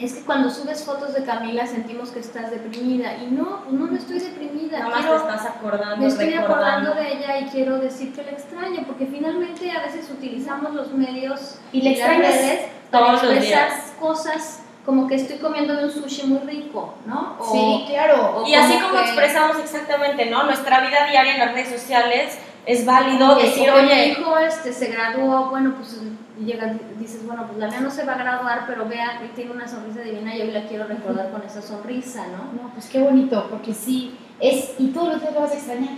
[0.00, 3.96] es que cuando subes fotos de Camila sentimos que estás deprimida y no, no, no
[3.96, 6.54] estoy deprimida, Nada más te quiero, estás acordando, me estoy recordando.
[6.90, 10.92] acordando de ella y quiero decir que la extraño porque finalmente a veces utilizamos los
[10.92, 13.92] medios Y le las redes para expresar días.
[14.00, 17.36] cosas como que estoy comiendo un sushi muy rico, ¿no?
[17.38, 18.38] O- Sí, claro.
[18.38, 20.44] o Y así como como que- expresamos exactamente, ¿no?
[20.44, 24.08] Nuestra vida diaria en las redes sociales es válido Oye, decir, o que mi oye,
[24.08, 26.02] hijo este, se graduó, bueno, pues
[26.38, 29.66] llega, dices, bueno, pues la mía no se va a graduar, pero vea tiene una
[29.66, 32.62] sonrisa divina y hoy la quiero recordar con esa sonrisa, ¿no?
[32.62, 35.94] No, pues qué bonito, porque sí, es, y todos los días lo vas a extrañar,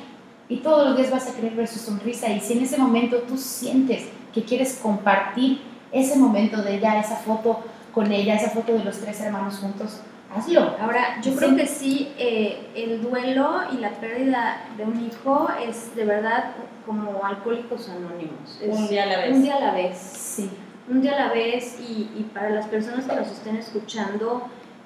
[0.49, 3.17] y todos los días vas a querer ver su sonrisa, y si en ese momento
[3.27, 8.75] tú sientes que quieres compartir ese momento de ella, esa foto con ella, esa foto
[8.75, 10.03] de los tres hermanos juntos,
[10.35, 10.77] hazlo.
[10.81, 11.39] Ahora, yo Sí.
[11.39, 16.53] creo que sí, eh, el duelo y la pérdida de un hijo es de verdad
[16.87, 18.59] como alcohólicos anónimos.
[18.63, 19.33] Es un día a la vez.
[19.33, 19.97] un día a la vez.
[19.99, 20.51] Sí,
[20.89, 24.43] un día a la vez y, y para las personas que nos estén escuchando,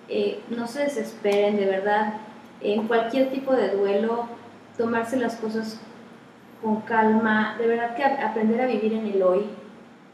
[0.09, 2.15] eh, no se desesperen, de verdad,
[2.61, 4.27] en cualquier tipo de duelo,
[4.77, 5.81] tomarse las cosas
[6.63, 9.47] con calma, de verdad que aprender a vivir en el hoy,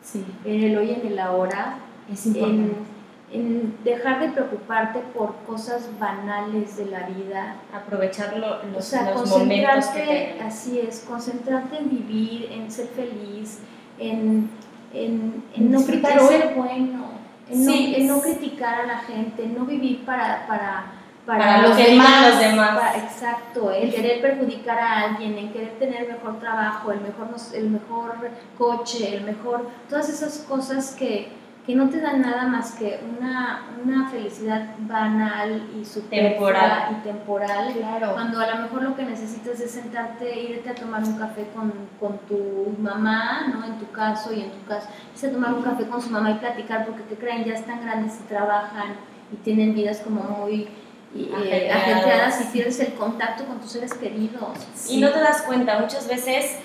[0.03, 1.77] sí, en el hoy, en el ahora,
[2.13, 2.63] es importante.
[2.63, 2.90] en,
[3.33, 9.11] en dejar de preocuparte por cosas banales de la vida, Aprovechar lo- los, o sea,
[9.13, 13.59] los momentos que así es, concentrarte en vivir, en ser feliz,
[13.99, 14.51] en,
[14.93, 16.27] en, no criticar, hoy.
[16.29, 17.05] ser bueno,
[17.49, 20.87] en, Sí, no, en no criticar a la gente, en no vivir para, para,
[21.27, 22.71] Para lo que digan los demás.
[22.79, 27.57] para- exacto, en querer perjudicar a alguien, en querer tener mejor trabajo, el mejor, no-
[27.57, 28.15] el mejor
[28.59, 31.29] coche, el mejor, todas esas cosas que,
[31.71, 36.89] que no te dan nada más que una, una felicidad banal y Temporal.
[36.91, 38.13] y temporal Claro.
[38.15, 41.73] cuando a lo mejor lo que necesitas es sentarte, irte a tomar un café con,
[42.01, 43.65] con tu mamá, ¿no?
[43.65, 46.33] En tu caso y en tu caso, irse a tomar un café con su mamá
[46.33, 48.95] y platicar porque te creen, ya están grandes y trabajan
[49.33, 50.67] y tienen vidas como muy
[51.15, 54.59] y, eh, ajetreadas y pierdes el contacto con tus seres queridos.
[54.89, 56.57] Y no te das cuenta, muchas veces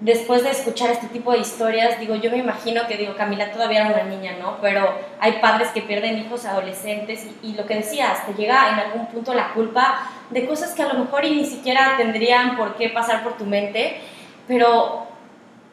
[0.00, 3.86] después de escuchar este tipo de historias, digo, yo me imagino que, digo, Camila todavía
[3.86, 4.58] era una niña, ¿no?
[4.60, 8.78] Pero hay padres que pierden hijos adolescentes y, y lo que decías, te llega en
[8.80, 12.76] algún punto la culpa de cosas que a lo mejor y ni siquiera tendrían por
[12.76, 14.00] qué pasar por tu mente,
[14.46, 15.06] pero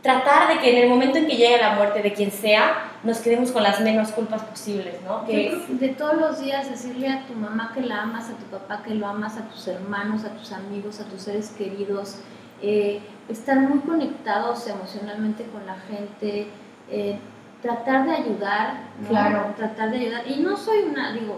[0.03, 3.19] tratar de que en el momento en que llegue la muerte de quien sea, nos
[3.19, 5.25] quedemos con las menos culpas posibles, ¿no?
[5.25, 8.83] Que de todos los días decirle a tu mamá que la amas, a tu papá
[8.83, 12.17] que lo amas, a tus hermanos, a tus amigos, a tus seres queridos,
[12.62, 16.47] eh, estar muy conectados emocionalmente con la gente,
[16.89, 17.17] eh,
[17.62, 19.09] tratar de ayudar, ¿no?
[19.09, 19.53] Claro.
[19.55, 20.27] tratar de ayudar.
[20.27, 21.38] Y no soy una, digo,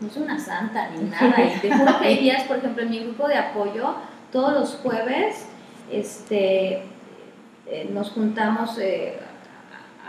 [0.00, 1.34] no soy una santa ni nada.
[1.44, 3.94] Y te juro que hay días, por ejemplo, en mi grupo de apoyo,
[4.32, 5.46] todos los jueves,
[5.90, 6.82] este,
[7.66, 9.18] eh, nos juntamos, eh,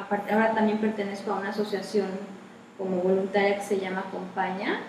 [0.02, 2.08] aparte- ahora también pertenezco a una asociación
[2.78, 4.80] como voluntaria que se llama Acompaña.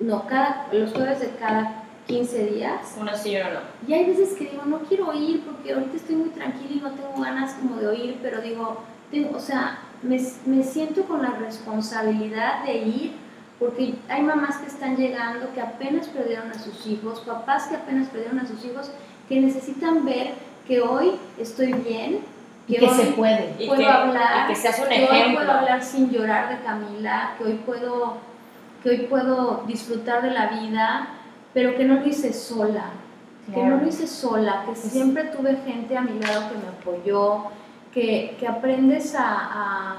[0.00, 2.96] No, cada, los jueves de cada 15 días.
[3.00, 3.88] uno sí y uno no.
[3.88, 6.90] Y hay veces que digo, no quiero ir porque ahorita estoy muy tranquila y no
[6.90, 8.78] tengo ganas como de oír, pero digo,
[9.10, 13.24] tengo, o sea, me, me siento con la responsabilidad de ir
[13.58, 18.08] porque hay mamás que están llegando, que apenas perdieron a sus hijos, papás que apenas
[18.08, 18.90] perdieron a sus hijos,
[19.28, 20.32] que necesitan ver
[20.66, 22.20] que hoy estoy bien,
[22.66, 23.54] Y que hoy se puede.
[23.58, 25.40] Y puedo que, hablar, y que seas un que hoy ejemplo.
[25.40, 28.16] puedo hablar sin llorar de Camila, que hoy puedo,
[28.82, 31.08] que hoy puedo disfrutar de la vida,
[31.54, 32.86] pero que no lo hice sola,
[33.52, 37.44] que no lo hice sola, que siempre tuve gente a mi lado que me apoyó,
[37.92, 39.96] que, que aprendes a, a-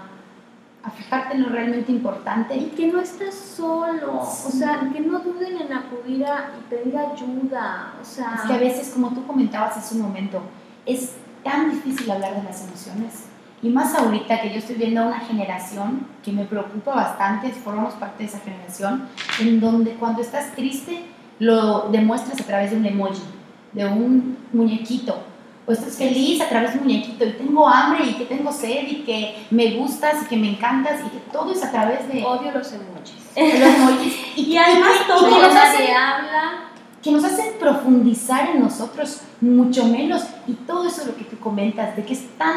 [0.84, 2.56] A fijarte en lo realmente importante.
[2.56, 4.60] y que no estás solo, o Sí.
[4.60, 8.58] sea, que no duden en acudir a, y pedir ayuda, o sea, Es que a
[8.60, 10.42] veces, como tú comentabas hace un momento,
[10.86, 13.24] es tan difícil hablar de las emociones
[13.64, 17.94] Y más ahorita que yo estoy viendo a una generación que me preocupa bastante, formamos
[17.96, 19.08] parte de esa generación,
[19.40, 21.04] en donde cuando estás triste
[21.40, 23.22] lo demuestras a través de un emoji,
[23.74, 25.18] de un muñequito,
[25.68, 28.88] o estás feliz a través de un muñequito y tengo hambre y que tengo sed
[28.88, 32.24] y que me gustas y que me encantas y que todo es a través de
[32.24, 33.16] Odio los emojis.
[33.60, 34.38] los emojis.
[34.38, 36.52] Y además que- todo y que nos hacen habla.
[37.02, 41.38] que nos hacen profundizar en nosotros mucho menos y todo eso es lo que tú
[41.40, 42.56] comentas, de que es tan,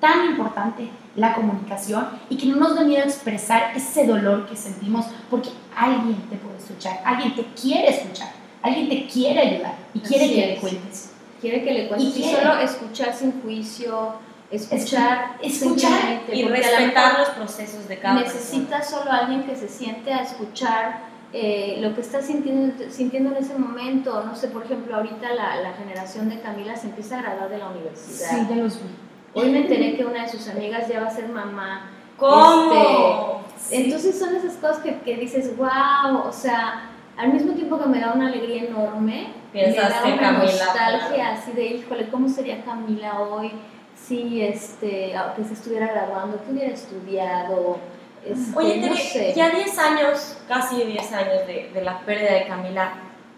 [0.00, 5.06] tan importante la comunicación y que no nos da miedo expresar ese dolor que sentimos
[5.30, 8.28] porque alguien te puede escuchar, alguien te quiere escuchar,
[8.62, 10.60] alguien te quiere ayudar y quiere Así que le es.
[10.60, 11.12] cuentes.
[11.40, 12.08] Quiere que le cuentes.
[12.08, 12.36] Y quiere.
[12.36, 14.14] solo escuchar sin juicio,
[14.50, 20.22] escuchar, escuchar Y respetar los procesos de cada necesita solo alguien que se siente a
[20.22, 21.00] escuchar
[21.32, 24.22] eh, lo que está sintiendo, sintiendo en ese momento.
[24.24, 27.58] No sé, por ejemplo, ahorita la, la generación de Camila se empieza a graduar de
[27.58, 28.30] la universidad.
[28.30, 29.05] Sí, ya los vi.
[29.34, 31.90] Hoy me enteré que una de sus amigas ya va a ser mamá.
[32.16, 33.44] ¿Cómo?
[33.58, 33.76] Sí.
[33.76, 38.00] Entonces son esas cosas que, que dices, wow, o sea, al mismo tiempo que me
[38.00, 41.38] da una alegría enorme, Piensas me da una Camila, nostalgia claro.
[41.38, 43.52] así de, híjole, ¿cómo sería Camila hoy
[43.94, 47.78] si este, que se estuviera graduando, que hubiera estudiado?
[48.24, 49.32] Este, Oye, no Tere, sé.
[49.36, 52.94] ya 10 años, casi 10 años de, de la pérdida de Camila,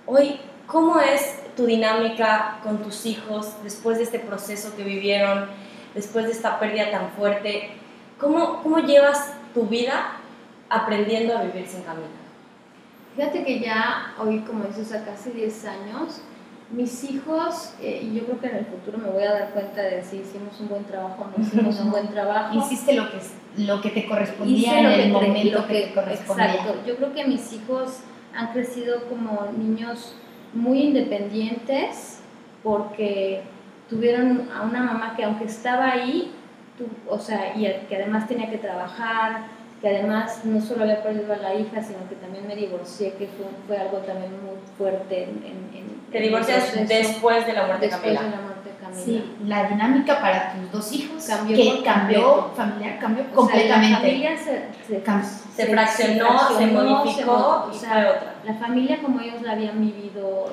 [0.06, 5.46] hoy, ¿cómo es tu dinámica con tus hijos después de este proceso que vivieron,
[5.94, 7.70] después de esta pérdida tan fuerte?
[8.18, 10.16] ¿Cómo, cómo llevas tu vida
[10.68, 12.06] aprendiendo a vivir sin Camila?
[13.16, 16.20] Fíjate que ya hoy, como dices, a casi 10 años,
[16.70, 19.82] mis hijos, eh, y yo creo que en el futuro me voy a dar cuenta
[19.82, 22.58] de si hicimos un buen trabajo o no hicimos un buen trabajo.
[22.64, 23.18] Hiciste lo que,
[23.64, 26.54] lo que te correspondía en el momento que, te correspondía.
[26.54, 26.74] Exacto.
[26.86, 28.00] Yo creo que mis hijos
[28.36, 30.14] han crecido como niños
[30.52, 32.20] muy independientes
[32.62, 33.42] porque
[33.88, 36.32] tuvieron a una mamá que aunque estaba ahí,
[36.76, 39.46] tu- o sea, y a- que además tenía que trabajar,
[39.80, 43.28] que además no solo había perdido a la hija, sino que también me divorcié, que
[43.28, 47.86] fue, fue algo también muy fuerte en, en, en- Te divorcias después de la muerte
[47.86, 48.36] de después de Camila.
[48.36, 49.02] la muerte de Camila.
[49.04, 53.90] Sí, la dinámica para tus dos hijos Cambió que cambió familiar, cambió O sea, completamente.
[53.90, 58.06] la familia se, se, Cam- Se fraccionó, se fraccionó, modificó mo- o y sea, fue
[58.06, 58.34] otra.
[58.44, 60.52] La familia como ellos la habían vivido,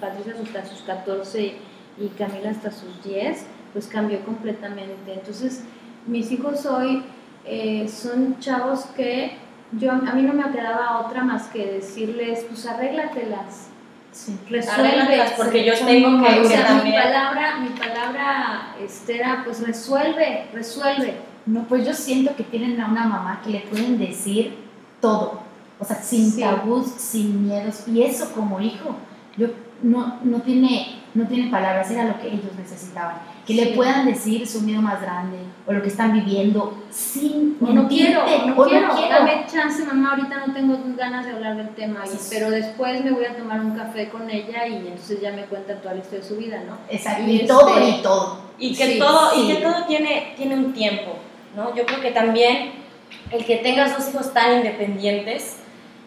[0.00, 1.54] Patricia hasta sus 14
[2.00, 5.12] y Camila hasta sus 10, pues cambió completamente.
[5.12, 5.62] Entonces,
[6.06, 7.02] mis hijos hoy
[7.44, 9.32] eh, son chavos que
[9.72, 13.68] yo, a mí no me quedaba otra más que decirles, pues arréglatelas,
[14.10, 14.36] Sí.
[14.48, 14.88] resuelve.
[14.88, 20.46] Arréglatelas, porque yo tengo que, O sea, mi palabra, mi palabra este, era, pues resuelve,
[20.52, 21.14] resuelve.
[21.46, 24.56] No, pues yo siento que tienen a una mamá que le pueden decir
[25.00, 25.40] todo,
[25.78, 26.40] o sea, sin Sí.
[26.40, 28.96] tabús, sin miedos, y eso como hijo,
[29.38, 29.46] yo
[29.82, 33.16] no, no tiene, no tiene palabras, era lo que ellos necesitaban,
[33.46, 37.66] que le puedan decir su miedo más grande o lo que están viviendo sin O
[37.72, 39.14] no quiero, no o quiero, no quiero.
[39.14, 42.28] dame chance mamá, ahorita no tengo ganas de hablar del tema, y- Sí.
[42.30, 45.76] pero después me voy a tomar un café con ella y entonces ya me cuenta
[45.80, 46.76] toda la historia de su vida, ¿no?
[46.90, 48.40] Exacto, Y y, todo este- y todo.
[48.58, 51.12] Y que Sí, todo, y que todo tiene, tiene un tiempo,
[51.54, 51.72] ¿no?
[51.76, 52.72] Yo creo que también
[53.30, 55.57] el que tengas dos hijos tan independientes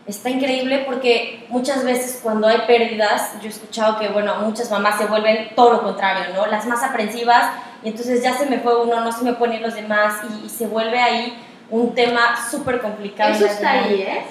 [0.07, 4.97] está increíble porque muchas veces cuando hay pérdidas, yo he escuchado que, bueno, muchas mamás
[4.97, 6.47] se vuelven todo lo contrario, ¿no?
[6.47, 7.51] Las más aprensivas
[7.83, 10.49] y entonces ya se me fue uno, no se me ponen los demás y, y
[10.49, 11.37] se vuelve ahí
[11.69, 13.33] un tema súper complicado.
[13.33, 14.01] Eso está ahí.
[14.01, 14.23] ¿eh?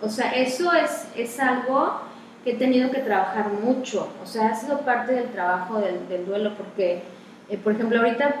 [0.00, 2.00] O sea, eso es, es algo
[2.44, 6.26] que he tenido que trabajar mucho, o sea, ha sido parte del trabajo del, del
[6.26, 7.02] duelo, porque,
[7.48, 8.34] eh, por ejemplo, ahorita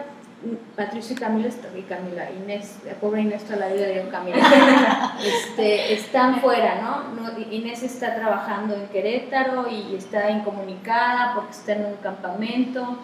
[0.76, 5.16] Patricia y Camila, está- y Camila, Inés, la pobre Inés toda la vida de Camila,
[5.24, 7.14] este, están fuera, ¿no?
[7.20, 12.98] no Inés está trabajando en Querétaro y está incomunicada porque está en un campamento.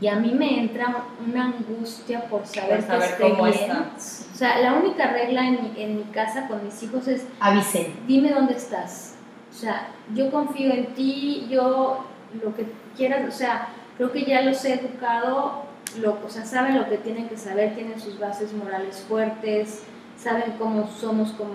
[0.00, 3.54] Y a mí me entra una angustia por saber, Por saber que esté bien.
[3.54, 3.90] está.
[3.96, 7.94] O sea, la única regla en mi, en mi casa con mis hijos es Avisen.
[8.06, 9.14] dime dónde estás.
[9.50, 12.04] O sea, yo confío en ti, yo
[12.42, 15.62] lo que quieras, o sea, creo que ya los he educado,
[15.98, 19.82] lo, o sea, saben lo que tienen que saber, tienen sus bases morales fuertes,
[20.16, 21.54] saben cómo somos, como,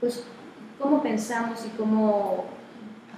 [0.00, 0.24] pues,
[0.78, 2.44] cómo pensamos y cómo,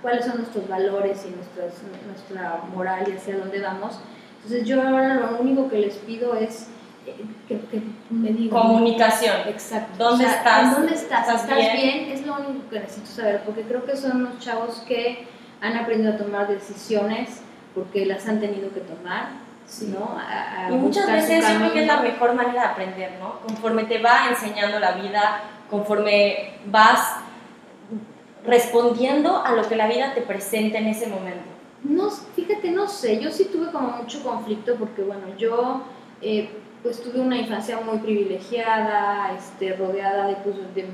[0.03, 1.75] cuáles son nuestros valores y nuestras,
[2.07, 3.99] nuestra moral y hacia dónde vamos.
[4.43, 6.69] Entonces yo ahora lo único que les pido es
[7.07, 7.15] eh,
[7.49, 8.61] que, que me digan.
[8.61, 9.37] Comunicación.
[9.49, 10.03] Exacto.
[10.03, 10.63] ¿Dónde O sea, estás?
[10.63, 11.21] ¿en ¿Dónde estás?
[11.29, 11.77] ¿Estás ¿Estás, bien?
[11.77, 12.13] bien?
[12.13, 15.27] Es lo único que necesito saber, porque creo que son unos chavos que
[15.61, 17.43] han aprendido a tomar decisiones
[17.75, 19.29] porque las han tenido que tomar,
[19.89, 20.17] ¿no?
[20.19, 23.41] A- a Y muchas veces yo creo que es la mejor manera de aprender, ¿no?
[23.41, 27.17] Conforme te va enseñando la vida, conforme vas
[28.45, 31.43] respondiendo a lo que la vida te presenta en ese momento.
[31.85, 35.83] No, fíjate, no sé, yo sí tuve como mucho conflicto porque, bueno, yo,
[36.23, 36.49] eh,
[36.83, 40.87] pues pues tuve una infancia muy privilegiada, este, rodeada de, pues, de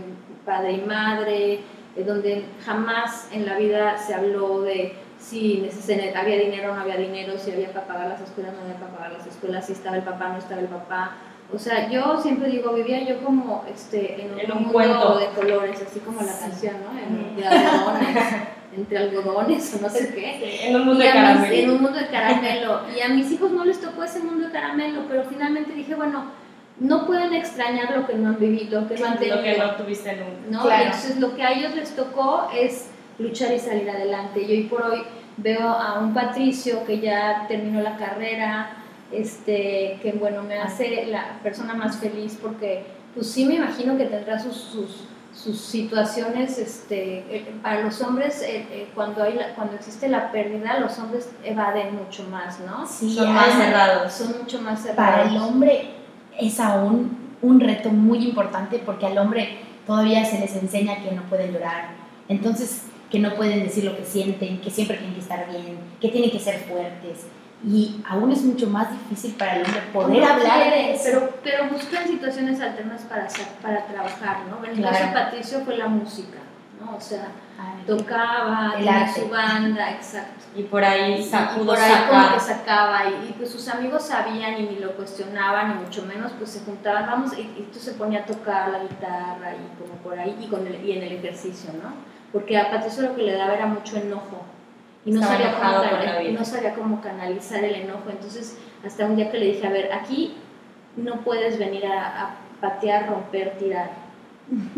[0.45, 1.53] padre y madre,
[1.97, 4.95] eh, donde jamás en la vida se habló de
[5.25, 5.69] si
[6.15, 8.77] había dinero o no había dinero, si había para pagar las escuelas o no había
[8.77, 11.13] para pagar las escuelas, si estaba el papá o no estaba el papá.
[11.53, 16.01] O sea, yo siempre digo, vivía yo como este, en un, mundo de colores, así
[16.01, 16.99] como la canción, ¿no?
[16.99, 18.25] En, de algodones,
[18.77, 20.69] entre algodones o no sé qué.
[20.69, 21.55] En un mundo de caramelo.
[21.55, 22.81] en un mundo de caramelo.
[22.97, 26.25] Y a mis hijos no les tocó ese mundo de caramelo, pero finalmente dije, bueno,
[26.81, 29.37] no pueden extrañar lo que no han vivido, lo que no han tenido.
[29.37, 30.67] Lo que no tuviste nunca.
[30.67, 30.71] ¿no?
[30.71, 32.89] entonces lo que a ellos les tocó es
[33.19, 34.43] luchar y salir adelante.
[34.43, 35.03] Y hoy por hoy
[35.37, 38.71] veo a un Patricio que ya terminó la carrera,
[39.13, 42.85] este, que bueno, me hace la persona más feliz porque
[43.15, 48.43] pues sí me imagino que tendrá sus, sus, sus situaciones, este, eh, para los hombres
[48.43, 52.87] eh, eh, cuando, hay cuando existe la pérdida, los hombres evaden mucho más, ¿no?
[52.87, 54.13] Sí, son más cerrados.
[54.13, 54.97] Son mucho más cerrados.
[54.97, 55.91] Para el hombre
[56.39, 61.23] es aún un reto muy importante porque al hombre todavía se les enseña que no
[61.23, 61.91] pueden llorar.
[62.29, 66.09] Entonces, que no pueden decir lo que sienten, que siempre tienen que estar bien, que
[66.09, 67.27] tienen que ser fuertes.
[67.65, 71.05] Y aún es mucho más difícil para el hombre poder hablar de eso.
[71.05, 73.29] Pero, pero buscan situaciones alternas para,
[73.63, 74.65] para trabajar, ¿no?
[74.65, 76.39] En el caso de Patricio fue la música,
[76.81, 76.97] ¿no?
[76.97, 77.29] O sea,
[77.87, 80.47] tocaba, tenía su banda, exacto.
[80.57, 84.59] Y por ahí sacó y por ahí como que sacaba, y, pues sus amigos sabían
[84.59, 87.93] y ni lo cuestionaban, ni mucho menos, pues se juntaban, vamos, y, y tú se
[87.93, 91.13] ponía a tocar la guitarra y como por ahí, y, con el, y en el
[91.13, 92.13] ejercicio, ¿no?
[92.35, 94.43] Porque a Patricio lo que le daba era mucho enojo
[95.05, 98.11] y no sabía, cómo, no sabía cómo canalizar el enojo.
[98.11, 100.35] Entonces, hasta un día que le dije, a ver, aquí
[100.97, 103.91] no puedes venir a, patear, romper, tirar.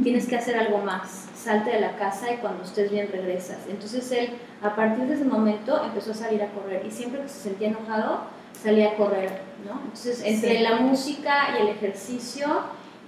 [0.02, 1.30] Tienes que hacer algo más.
[1.34, 3.60] Salte de la casa y cuando estés bien regresas.
[3.70, 4.30] Entonces él,
[4.62, 7.68] a partir de ese momento, empezó a salir a correr y siempre que se sentía
[7.68, 9.30] enojado, salía a correr.
[9.64, 9.80] ¿no?
[9.84, 12.46] Entonces, entre la música y el ejercicio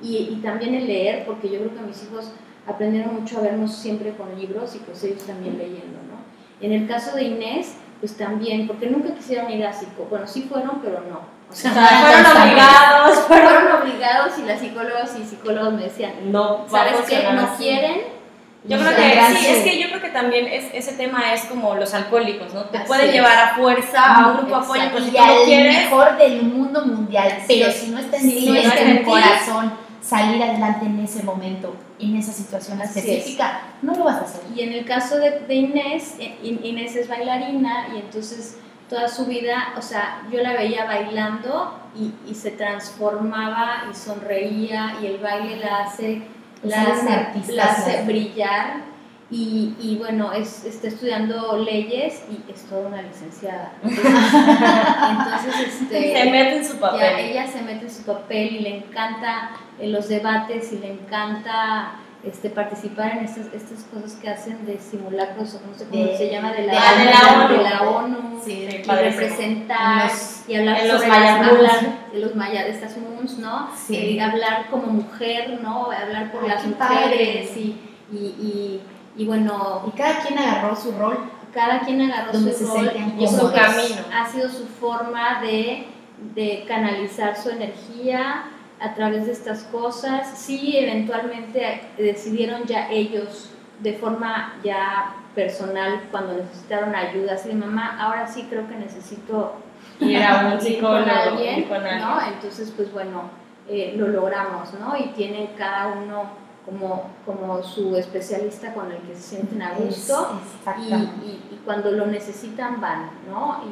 [0.01, 2.33] y, y también el leer, porque yo creo que mis hijos
[2.69, 6.19] aprendieron mucho a vernos siempre con libros y pues ellos también leyendo, ¿no?
[6.61, 10.47] En el caso de Inés, pues también, porque nunca quisieron ir a psicólogo, bueno, sí
[10.49, 11.21] fueron, pero no.
[11.51, 13.19] O sea, fueron obligados.
[13.29, 17.27] Fueron obligados y las psicólogas y psicólogos me decían, no, ¿sabes qué?
[17.33, 18.19] No quieren.
[18.65, 21.75] Yo creo que sí, es que yo creo que también es, ese tema es como
[21.77, 22.65] los alcohólicos, ¿no?
[22.65, 25.77] Te pueden llevar a fuerza a un grupo de apoyo, pero si tú no quieres...
[25.85, 29.73] mejor del mundo mundial, pero si no está en, si no está en el corazón
[30.03, 34.43] salir adelante en ese momento, en esa situación específica, no lo vas a hacer.
[34.55, 39.75] Y en el caso de, Inés, eh, Inés es bailarina y entonces toda su vida,
[39.77, 45.57] o sea, yo la veía bailando y, y se transformaba y sonreía y el baile
[45.57, 46.23] la hace,
[46.63, 48.98] la hace, la hace brillar
[49.31, 53.73] y, y, bueno, es, está estudiando leyes y es toda una licenciada.
[53.83, 57.19] Entonces, este, se mete en su papel.
[57.19, 62.01] ella se mete en su papel y le encanta en los debates y le encanta
[62.25, 66.31] este, participar en estas, estas cosas que hacen de simulacros, o no sé cómo se
[66.31, 70.11] llama, de la, de, la, de la ONU, sí, y representar
[70.49, 73.69] y hablar sobre los las, de los mayas, de estas moons, ¿no?
[73.77, 73.95] Sí.
[73.95, 75.91] Y hablar como mujer, ¿no?
[75.93, 77.79] Hablar por las mujeres y,
[78.11, 78.81] y, y
[79.19, 79.83] y bueno...
[79.87, 81.19] Y cada quien agarró su rol.
[81.53, 84.03] Cada quien agarró su rol y su camino.
[84.15, 85.87] Ha sido su forma de,
[86.35, 88.45] de canalizar su energía
[88.81, 90.39] a través de estas cosas.
[90.39, 93.51] Sí, eventualmente decidieron ya ellos
[93.81, 99.55] de forma ya personal cuando necesitaron ayuda, así de mamá, ahora sí creo que necesito
[100.01, 102.21] ir a un psicólogo con alguien, ¿no?
[102.27, 103.31] Entonces, pues bueno,
[103.69, 104.97] eh, lo logramos, ¿no?
[104.97, 110.41] Y tienen cada uno como, como su especialista con el que se sienten a gusto
[110.79, 113.63] y, y, cuando lo necesitan van, ¿no?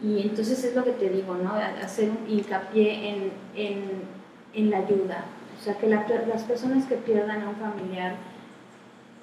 [0.00, 1.52] Y, y, entonces es lo que te digo, ¿no?
[1.82, 4.02] Hacer un hincapié en, en,
[4.54, 5.24] en la ayuda.
[5.60, 8.16] O sea, que la, las personas que pierdan a un familiar,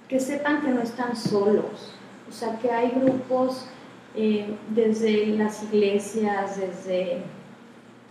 [0.07, 1.93] que sepan que no están solos.
[2.29, 3.67] O sea, que hay grupos
[4.15, 7.23] eh, desde las iglesias, desde...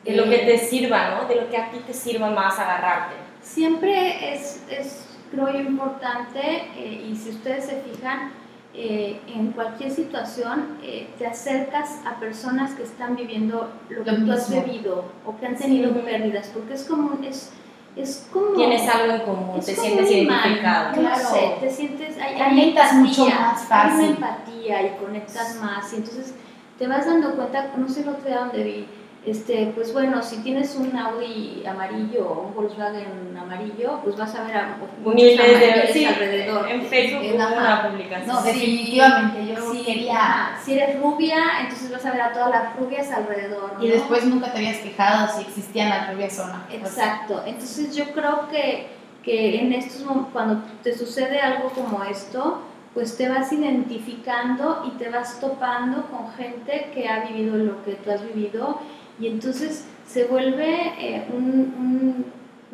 [0.04, 1.28] De lo que te sirva, ¿no?
[1.28, 3.19] De lo que a ti te sirva más agarrarte
[3.52, 6.40] siempre es, es creo yo, importante
[6.76, 8.32] eh, y si ustedes se fijan,
[8.72, 14.30] eh, en cualquier situación eh, te acercas a personas que están viviendo lo que tú
[14.30, 17.50] has vivido o que han tenido pérdidas, porque es como, es,
[17.96, 18.54] es como...
[18.54, 20.92] Tienes algo en común, te sientes identificado.
[20.94, 22.16] Claro, sé, te sientes...
[22.18, 24.00] Hay, hay empatía, mucho más fácil.
[24.00, 26.34] Hay una empatía y conectas más y entonces
[26.78, 28.86] te vas dando cuenta, no sé otro día donde vi
[29.26, 34.44] este, pues bueno, si tienes un Audi amarillo o un Volkswagen amarillo, pues vas a
[34.44, 36.70] ver a miles de sí, alrededor.
[36.70, 37.58] En Facebook hubo ajá.
[37.58, 38.28] una publicación.
[38.28, 40.56] No, Sí, definitivamente, yo Sí, quería...
[40.64, 43.72] Si eres rubia, entonces vas a ver a todas las rubias alrededor.
[43.80, 43.92] Y ¿no?
[43.92, 46.60] después nunca te habías quejado si existían las rubias o no.
[46.72, 47.42] Exacto.
[47.44, 48.88] Entonces yo creo que,
[49.22, 50.02] que en estos
[50.32, 52.62] cuando te sucede algo como esto,
[52.94, 57.92] pues te vas identificando y te vas topando con gente que ha vivido lo que
[57.92, 58.80] tú has vivido
[59.20, 62.24] y entonces se vuelve eh, un- un-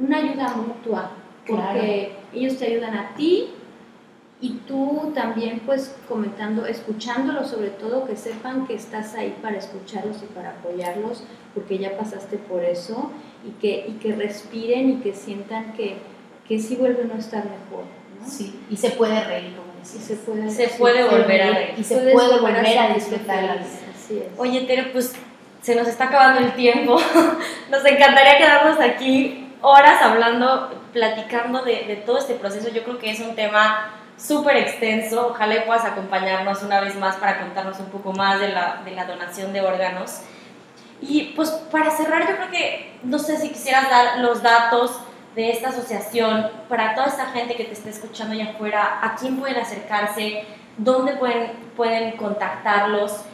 [0.07, 1.11] una ayuda mutua
[1.47, 3.49] porque ellos te ayudan a ti
[4.41, 10.19] y tú también pues comentando, escuchándolos sobre todo, que sepan que estás ahí para escucharlos
[10.23, 11.25] y para apoyarlos
[11.55, 13.11] porque ya pasaste por eso
[13.47, 15.97] y que, y que respiren y que sientan que,
[16.47, 17.85] que sí vuelven a estar mejor.
[18.21, 18.29] ¿no?
[18.29, 20.05] Sí, y se puede reír, como Y decías.
[20.05, 21.75] se puede, Se sí, puede volver a reír.
[21.79, 23.67] Y se puede volver a disfrutar la vida.
[23.95, 24.25] Así es.
[24.39, 25.15] Oye, Tere, pues
[25.67, 26.97] se nos está acabando el tiempo.
[27.71, 32.69] Nos encantaría quedarnos aquí horas hablando, platicando de, todo este proceso.
[32.69, 35.31] Yo creo que es un tema súper extenso.
[35.31, 39.07] Ojalá puedas acompañarnos una vez más para contarnos un poco más de la, de la
[39.07, 40.21] donación de órganos.
[41.01, 45.01] Y pues para cerrar, yo creo que no sé si quisieras dar los datos
[45.35, 49.37] de esta asociación para toda esta gente que te está escuchando allá afuera, a quién
[49.37, 50.45] pueden acercarse,
[50.79, 53.25] dónde pueden, pueden contactarlos.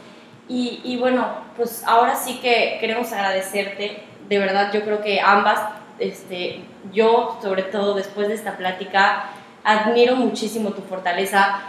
[0.47, 4.03] Y, y bueno, pues ahora sí que queremos agradecerte.
[4.27, 5.59] De verdad, yo creo que ambas,
[5.99, 9.25] este, yo sobre todo después de esta plática,
[9.63, 11.61] admiro muchísimo tu fortaleza.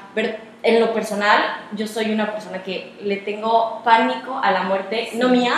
[0.63, 1.41] En lo personal,
[1.73, 5.53] yo soy una persona que le tengo pánico a la muerte, no mía,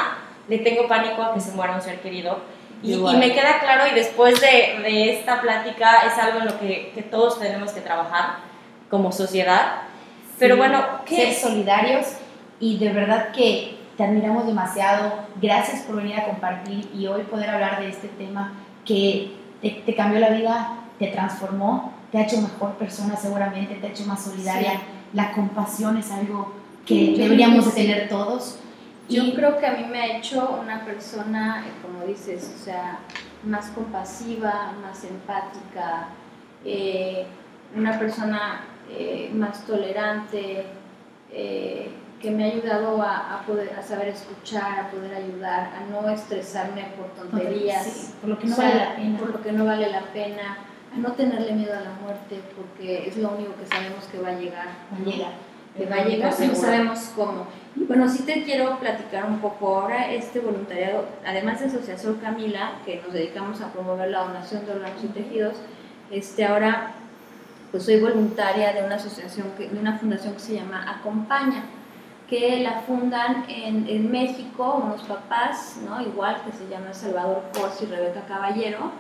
[0.49, 2.39] le tengo pánico a que se muera un ser querido.
[2.83, 6.59] Y, y me queda claro, y después de, de esta plática, es algo en lo
[6.59, 8.37] que, que todos tenemos que trabajar
[8.91, 9.83] como sociedad.
[10.39, 12.07] Pero Sí, bueno, ser ¿qué, solidarios
[12.61, 15.13] y de verdad que te admiramos demasiado.
[15.41, 18.53] Gracias por venir a compartir y hoy poder hablar de este tema
[18.85, 19.33] que
[19.63, 23.91] te, te cambió la vida, te transformó, te ha hecho mejor persona seguramente, te ha
[23.91, 24.73] hecho más solidaria.
[24.73, 24.79] Sí.
[25.13, 26.53] La compasión es algo
[26.85, 27.77] que yo deberíamos de sí.
[27.87, 28.59] tener todos.
[29.09, 32.65] Yo Y- creo que a mí me ha hecho una persona, eh, como dices, o
[32.65, 32.99] sea,
[33.45, 36.09] más compasiva, más empática,
[36.65, 37.27] eh,
[37.77, 40.65] una persona eh, más tolerante,
[41.33, 41.91] eh,
[42.21, 46.09] que me ha ayudado a, a poder a saber escuchar, a poder ayudar, a no
[46.09, 49.19] estresarme por tonterías, Sí, por lo que no o sea, vale la pena.
[49.19, 50.59] por lo que no vale la pena,
[50.95, 54.29] a no tenerle miedo a la muerte, porque es lo único que sabemos que va
[54.31, 54.69] a llegar.
[54.99, 55.29] No llega.
[55.77, 57.47] que va a llegar, no sabemos cómo.
[57.75, 62.79] Y bueno, sí te quiero platicar un poco ahora este voluntariado, además de Asociación Camila,
[62.87, 65.57] que nos dedicamos a promover la donación de órganos y tejidos,
[66.11, 66.93] este, ahora
[67.71, 71.65] pues soy voluntaria de una asociación, que, de una fundación que se llama Acompaña,
[72.29, 76.01] que la fundan en, en México unos papás, ¿no?
[76.03, 78.91] igual que se llama Salvador Force y Rebeca Caballero,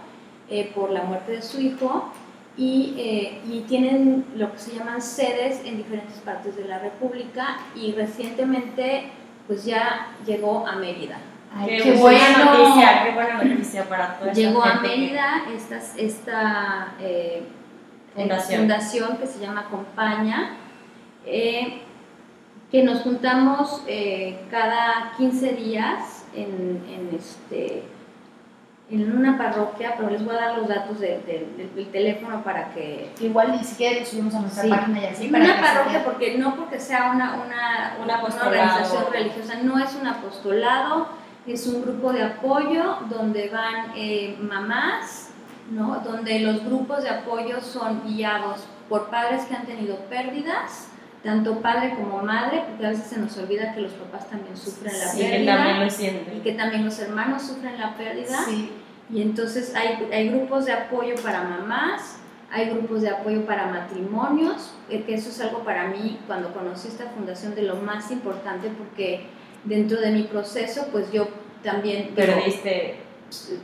[0.48, 2.12] eh, por la muerte de su hijo,
[2.56, 7.58] y, eh, y tienen lo que se llaman sedes en diferentes partes de la República
[7.74, 9.10] y recientemente
[9.46, 11.18] pues ya llegó a Mérida.
[11.54, 12.58] Ay, qué, qué buena bueno.
[12.64, 17.42] noticia, qué buena noticia para toda esta Llegó a que- Mérida esta, esta eh,
[18.14, 18.60] Fundación.
[18.60, 20.56] fundación que se llama Acompaña,
[21.26, 21.82] eh,
[22.76, 27.84] que nos juntamos eh, cada 15 días en, en este,
[28.90, 32.44] en una parroquia, pero les voy a dar los datos de- de- del- del teléfono
[32.44, 34.68] para que Igual ni siquiera subimos a nuestra Sí.
[34.68, 38.16] página y así para una que parroquia, porque no porque sea una, una, Un una
[38.18, 38.50] apostolado.
[38.50, 41.08] organización religiosa, no es un apostolado,
[41.46, 45.30] es un grupo de apoyo donde van eh, mamás,
[45.70, 46.00] ¿no?
[46.04, 50.88] donde los grupos de apoyo son guiados por padres que han tenido pérdidas,
[51.26, 54.98] tanto padre como madre, porque a veces se nos olvida que los papás también sufren
[54.98, 56.36] la Sí, que pérdida sienten.
[56.38, 58.44] y que también los hermanos sufren la pérdida.
[58.46, 58.72] Sí.
[59.10, 62.16] Y entonces hay, hay grupos de apoyo para mamás,
[62.50, 66.88] hay grupos de apoyo para matrimonios, eh, que eso es algo para mí, cuando conocí
[66.88, 69.26] esta fundación, de lo más importante, porque
[69.64, 71.28] dentro de mi proceso, pues yo
[71.62, 72.96] también digo, Perdiste.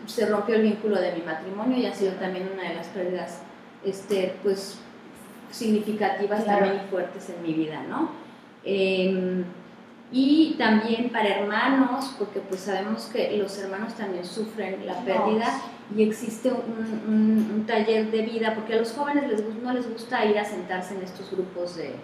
[0.06, 3.38] se rompió el vínculo de mi matrimonio y ha sido también una de las pérdidas,
[3.84, 4.78] este, pues,
[5.52, 6.66] significativas Claro.
[6.66, 8.10] también y fuertes en mi vida, ¿no?
[8.64, 9.44] Em,
[10.12, 15.46] y también para hermanos, porque pues sabemos que los hermanos también sufren la pérdida
[15.96, 19.90] y existe un, un- un taller de vida, porque a los jóvenes les, no les
[19.90, 21.94] gusta ir a sentarse en estos grupos de,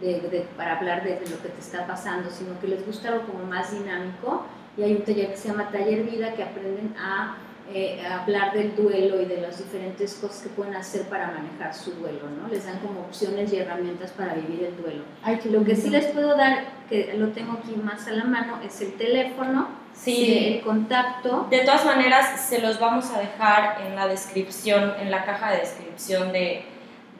[0.00, 3.08] de- de- para hablar de, de lo que te está pasando, sino que les gusta
[3.08, 4.44] algo como más dinámico
[4.76, 7.36] y hay un taller que se llama Taller Vida que aprenden a,
[7.74, 11.92] eh, hablar del duelo y de las diferentes cosas que pueden hacer para manejar su
[11.92, 12.48] duelo, ¿no?
[12.48, 15.04] Les dan como opciones y herramientas para vivir el duelo.
[15.22, 18.58] Ay, Lo que sí les puedo dar, que lo tengo aquí más a la mano,
[18.64, 20.54] es el teléfono, Sí.
[20.54, 21.46] el contacto.
[21.50, 25.58] De todas maneras, se los vamos a dejar en la descripción, en la caja de
[25.58, 26.64] descripción de,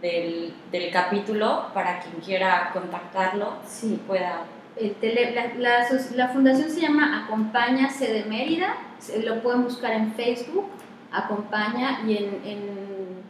[0.00, 4.00] del, del capítulo para quien quiera contactarlo Sí.
[4.06, 4.42] pueda.
[4.76, 8.76] El tele- la, la la fundación se llama Acompáñase de Mérida,
[9.24, 10.66] lo pueden buscar en Facebook,
[11.12, 13.22] Acompaña, y en, en,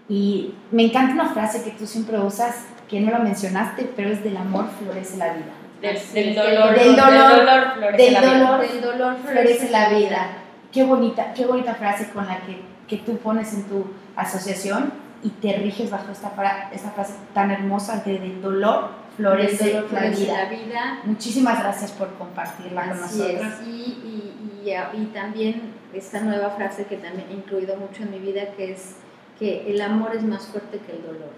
[0.09, 2.55] Y me encanta una frase que tú siempre usas,
[2.88, 5.46] que no la mencionaste, pero es del amor florece la vida.
[5.80, 8.38] Del, del dolor, del dolor, florece del la vida.
[8.38, 8.61] dolor.
[8.68, 10.26] Del dolor Florece la vida.
[10.72, 13.86] Qué bonita, qué bonita frase con la que, que tú pones en tu
[14.16, 14.92] asociación
[15.22, 19.72] y te riges bajo esta, fra- esta frase tan hermosa de del dolor florece, Del
[19.74, 20.42] dolor la florece vida.
[20.42, 20.98] la vida.
[21.05, 23.46] Muchísimas gracias por compartirla con Así nosotros.
[23.62, 23.66] es.
[23.66, 25.62] Y, y, y, y también
[25.94, 28.96] esta nueva frase que también he incluido mucho en mi vida, que es
[29.39, 31.32] que el amor es más fuerte que el dolor.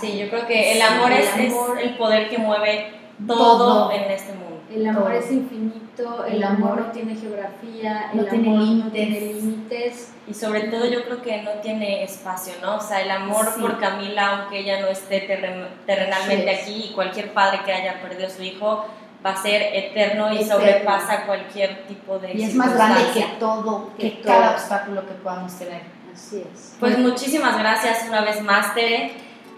[0.00, 2.92] Sí, yo creo que el Sí, amor, el es, es amor- el poder que mueve
[3.26, 3.92] todo, Todo.
[3.92, 4.44] en este mundo.
[4.74, 5.12] El amor Todo.
[5.12, 8.92] es infinito, el, El amor, amor no tiene geografía, no el tiene amor no límites.
[8.92, 10.12] tiene límites.
[10.26, 12.76] Y sobre todo yo creo que no tiene espacio, ¿no?
[12.76, 13.60] O sea, el amor Sí.
[13.60, 16.62] por Camila, aunque ella no esté terren- terrenalmente es.
[16.62, 18.86] aquí, y cualquier padre que haya perdido a su hijo
[19.24, 20.54] va a ser eterno y Eterno.
[20.56, 24.54] sobrepasa cualquier tipo de Y es más grande que todo, que, Que cada todo.
[24.56, 25.93] obstáculo que podamos tener.
[26.14, 26.76] Así es.
[26.78, 29.12] Pues muchísimas gracias una vez más, Tere.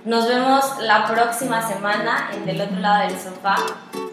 [0.05, 3.57] Nos vemos la próxima semana en Del Otro Lado del Sofá.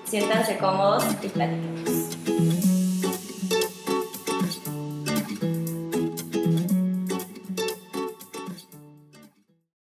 [0.06, 2.13] Siéntanse cómodos y platiquemos.